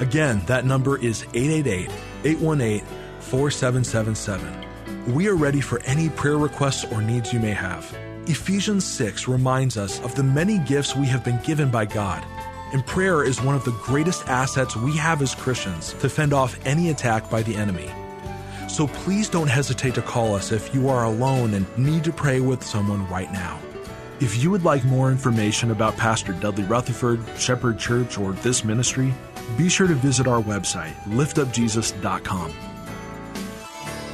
Again, 0.00 0.42
that 0.46 0.64
number 0.64 0.98
is 0.98 1.22
888 1.34 1.90
818 2.24 2.84
4777. 3.20 5.14
We 5.14 5.28
are 5.28 5.36
ready 5.36 5.60
for 5.60 5.80
any 5.82 6.08
prayer 6.10 6.36
requests 6.36 6.84
or 6.84 7.00
needs 7.00 7.32
you 7.32 7.40
may 7.40 7.52
have. 7.52 7.94
Ephesians 8.26 8.84
6 8.86 9.28
reminds 9.28 9.76
us 9.76 10.00
of 10.00 10.14
the 10.14 10.22
many 10.22 10.58
gifts 10.58 10.96
we 10.96 11.06
have 11.06 11.22
been 11.22 11.40
given 11.44 11.70
by 11.70 11.84
God. 11.84 12.24
And 12.72 12.84
prayer 12.86 13.22
is 13.22 13.40
one 13.40 13.54
of 13.54 13.64
the 13.64 13.78
greatest 13.82 14.26
assets 14.28 14.74
we 14.76 14.96
have 14.96 15.22
as 15.22 15.34
Christians 15.34 15.92
to 15.94 16.08
fend 16.08 16.32
off 16.32 16.58
any 16.66 16.90
attack 16.90 17.30
by 17.30 17.42
the 17.42 17.54
enemy. 17.54 17.90
So 18.68 18.88
please 18.88 19.28
don't 19.28 19.46
hesitate 19.46 19.94
to 19.94 20.02
call 20.02 20.34
us 20.34 20.50
if 20.50 20.74
you 20.74 20.88
are 20.88 21.04
alone 21.04 21.54
and 21.54 21.66
need 21.78 22.02
to 22.04 22.12
pray 22.12 22.40
with 22.40 22.64
someone 22.64 23.06
right 23.08 23.32
now. 23.32 23.60
If 24.24 24.42
you 24.42 24.50
would 24.52 24.64
like 24.64 24.82
more 24.84 25.10
information 25.10 25.70
about 25.70 25.98
Pastor 25.98 26.32
Dudley 26.32 26.64
Rutherford, 26.64 27.20
Shepherd 27.36 27.78
Church, 27.78 28.16
or 28.16 28.32
this 28.32 28.64
ministry, 28.64 29.12
be 29.58 29.68
sure 29.68 29.86
to 29.86 29.92
visit 29.92 30.26
our 30.26 30.40
website, 30.42 30.94
liftupjesus.com. 31.08 32.54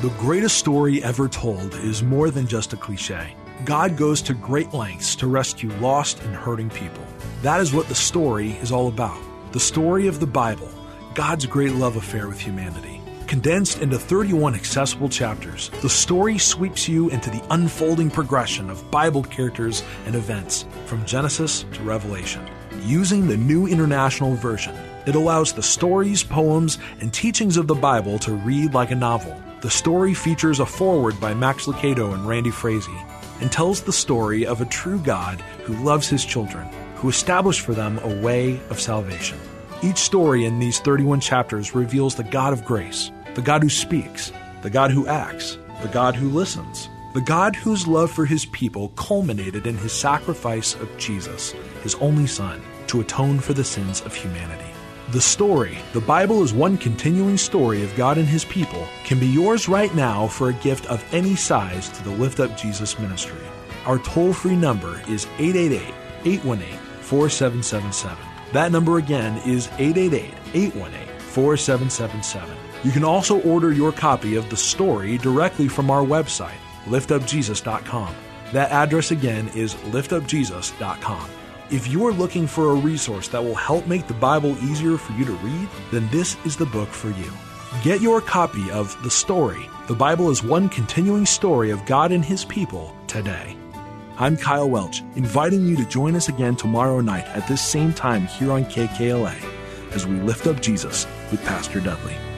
The 0.02 0.08
greatest 0.18 0.58
story 0.58 1.00
ever 1.04 1.28
told 1.28 1.74
is 1.74 2.02
more 2.02 2.32
than 2.32 2.48
just 2.48 2.72
a 2.72 2.76
cliche. 2.76 3.36
God 3.64 3.96
goes 3.96 4.20
to 4.22 4.34
great 4.34 4.74
lengths 4.74 5.14
to 5.14 5.28
rescue 5.28 5.70
lost 5.74 6.20
and 6.24 6.34
hurting 6.34 6.70
people. 6.70 7.06
That 7.42 7.60
is 7.60 7.72
what 7.72 7.86
the 7.86 7.94
story 7.94 8.54
is 8.54 8.72
all 8.72 8.88
about. 8.88 9.22
The 9.52 9.60
story 9.60 10.08
of 10.08 10.18
the 10.18 10.26
Bible, 10.26 10.72
God's 11.14 11.46
great 11.46 11.74
love 11.74 11.94
affair 11.94 12.26
with 12.26 12.40
humanity. 12.40 12.99
Condensed 13.30 13.80
into 13.80 13.96
31 13.96 14.56
accessible 14.56 15.08
chapters, 15.08 15.70
the 15.82 15.88
story 15.88 16.36
sweeps 16.36 16.88
you 16.88 17.08
into 17.10 17.30
the 17.30 17.40
unfolding 17.50 18.10
progression 18.10 18.68
of 18.68 18.90
Bible 18.90 19.22
characters 19.22 19.84
and 20.04 20.16
events 20.16 20.64
from 20.86 21.06
Genesis 21.06 21.64
to 21.74 21.82
Revelation. 21.84 22.44
Using 22.82 23.28
the 23.28 23.36
New 23.36 23.68
International 23.68 24.34
Version, 24.34 24.74
it 25.06 25.14
allows 25.14 25.52
the 25.52 25.62
stories, 25.62 26.24
poems, 26.24 26.78
and 27.00 27.14
teachings 27.14 27.56
of 27.56 27.68
the 27.68 27.74
Bible 27.76 28.18
to 28.18 28.32
read 28.32 28.74
like 28.74 28.90
a 28.90 28.96
novel. 28.96 29.40
The 29.60 29.70
story 29.70 30.12
features 30.12 30.58
a 30.58 30.66
foreword 30.66 31.20
by 31.20 31.32
Max 31.32 31.66
Lucado 31.66 32.12
and 32.12 32.26
Randy 32.26 32.50
Frazee 32.50 33.00
and 33.40 33.52
tells 33.52 33.80
the 33.80 33.92
story 33.92 34.44
of 34.44 34.60
a 34.60 34.66
true 34.66 34.98
God 34.98 35.40
who 35.62 35.84
loves 35.84 36.08
his 36.08 36.24
children, 36.24 36.68
who 36.96 37.08
established 37.08 37.60
for 37.60 37.74
them 37.74 38.00
a 38.00 38.20
way 38.22 38.58
of 38.70 38.80
salvation. 38.80 39.38
Each 39.84 39.98
story 39.98 40.44
in 40.44 40.58
these 40.58 40.80
31 40.80 41.20
chapters 41.20 41.76
reveals 41.76 42.16
the 42.16 42.24
God 42.24 42.52
of 42.52 42.66
grace, 42.66 43.12
the 43.34 43.42
God 43.42 43.62
who 43.62 43.68
speaks, 43.68 44.32
the 44.62 44.70
God 44.70 44.90
who 44.90 45.06
acts, 45.06 45.58
the 45.82 45.88
God 45.88 46.14
who 46.14 46.28
listens, 46.28 46.88
the 47.14 47.20
God 47.20 47.54
whose 47.56 47.86
love 47.86 48.10
for 48.10 48.24
his 48.24 48.44
people 48.46 48.88
culminated 48.90 49.66
in 49.66 49.76
his 49.76 49.92
sacrifice 49.92 50.74
of 50.74 50.96
Jesus, 50.98 51.52
his 51.82 51.94
only 51.96 52.26
Son, 52.26 52.60
to 52.88 53.00
atone 53.00 53.38
for 53.38 53.52
the 53.52 53.64
sins 53.64 54.00
of 54.00 54.14
humanity. 54.14 54.70
The 55.12 55.20
story, 55.20 55.78
the 55.92 56.00
Bible 56.00 56.44
is 56.44 56.52
one 56.52 56.78
continuing 56.78 57.36
story 57.36 57.82
of 57.82 57.96
God 57.96 58.16
and 58.16 58.28
His 58.28 58.44
people, 58.44 58.86
can 59.04 59.18
be 59.18 59.26
yours 59.26 59.68
right 59.68 59.92
now 59.92 60.28
for 60.28 60.50
a 60.50 60.54
gift 60.54 60.86
of 60.86 61.04
any 61.12 61.34
size 61.34 61.88
to 61.88 62.04
the 62.04 62.10
Lift 62.10 62.38
Up 62.38 62.56
Jesus 62.56 62.96
ministry. 62.96 63.40
Our 63.86 63.98
toll 63.98 64.32
free 64.32 64.54
number 64.54 65.02
is 65.08 65.26
888 65.38 65.94
818 66.24 66.78
4777. 67.00 68.18
That 68.52 68.70
number 68.70 68.98
again 68.98 69.38
is 69.38 69.66
888 69.78 70.32
818 70.54 71.09
4777. 71.30 72.56
You 72.82 72.90
can 72.90 73.04
also 73.04 73.40
order 73.42 73.72
your 73.72 73.92
copy 73.92 74.36
of 74.36 74.48
the 74.50 74.56
story 74.56 75.18
directly 75.18 75.68
from 75.68 75.90
our 75.90 76.02
website, 76.02 76.58
liftupjesus.com. 76.86 78.14
That 78.52 78.72
address 78.72 79.10
again 79.10 79.48
is 79.54 79.74
liftupjesus.com. 79.74 81.30
If 81.70 81.86
you 81.86 82.04
are 82.06 82.12
looking 82.12 82.46
for 82.46 82.70
a 82.70 82.74
resource 82.74 83.28
that 83.28 83.44
will 83.44 83.54
help 83.54 83.86
make 83.86 84.08
the 84.08 84.14
Bible 84.14 84.56
easier 84.64 84.96
for 84.96 85.12
you 85.12 85.24
to 85.24 85.32
read, 85.34 85.68
then 85.92 86.08
this 86.08 86.36
is 86.44 86.56
the 86.56 86.66
book 86.66 86.88
for 86.88 87.10
you. 87.10 87.32
Get 87.84 88.00
your 88.00 88.20
copy 88.20 88.68
of 88.72 89.00
The 89.04 89.10
Story. 89.10 89.68
The 89.86 89.94
Bible 89.94 90.30
is 90.30 90.42
one 90.42 90.68
continuing 90.68 91.26
story 91.26 91.70
of 91.70 91.86
God 91.86 92.10
and 92.10 92.24
His 92.24 92.44
people 92.44 92.96
today. 93.06 93.56
I'm 94.18 94.36
Kyle 94.36 94.68
Welch, 94.68 95.02
inviting 95.14 95.66
you 95.66 95.76
to 95.76 95.84
join 95.84 96.16
us 96.16 96.28
again 96.28 96.56
tomorrow 96.56 97.00
night 97.00 97.26
at 97.26 97.46
this 97.46 97.64
same 97.64 97.92
time 97.92 98.26
here 98.26 98.52
on 98.52 98.64
KKLA 98.64 99.36
as 99.92 100.06
we 100.06 100.16
lift 100.16 100.46
up 100.46 100.60
Jesus 100.60 101.06
with 101.30 101.44
Pastor 101.44 101.80
Dudley. 101.80 102.29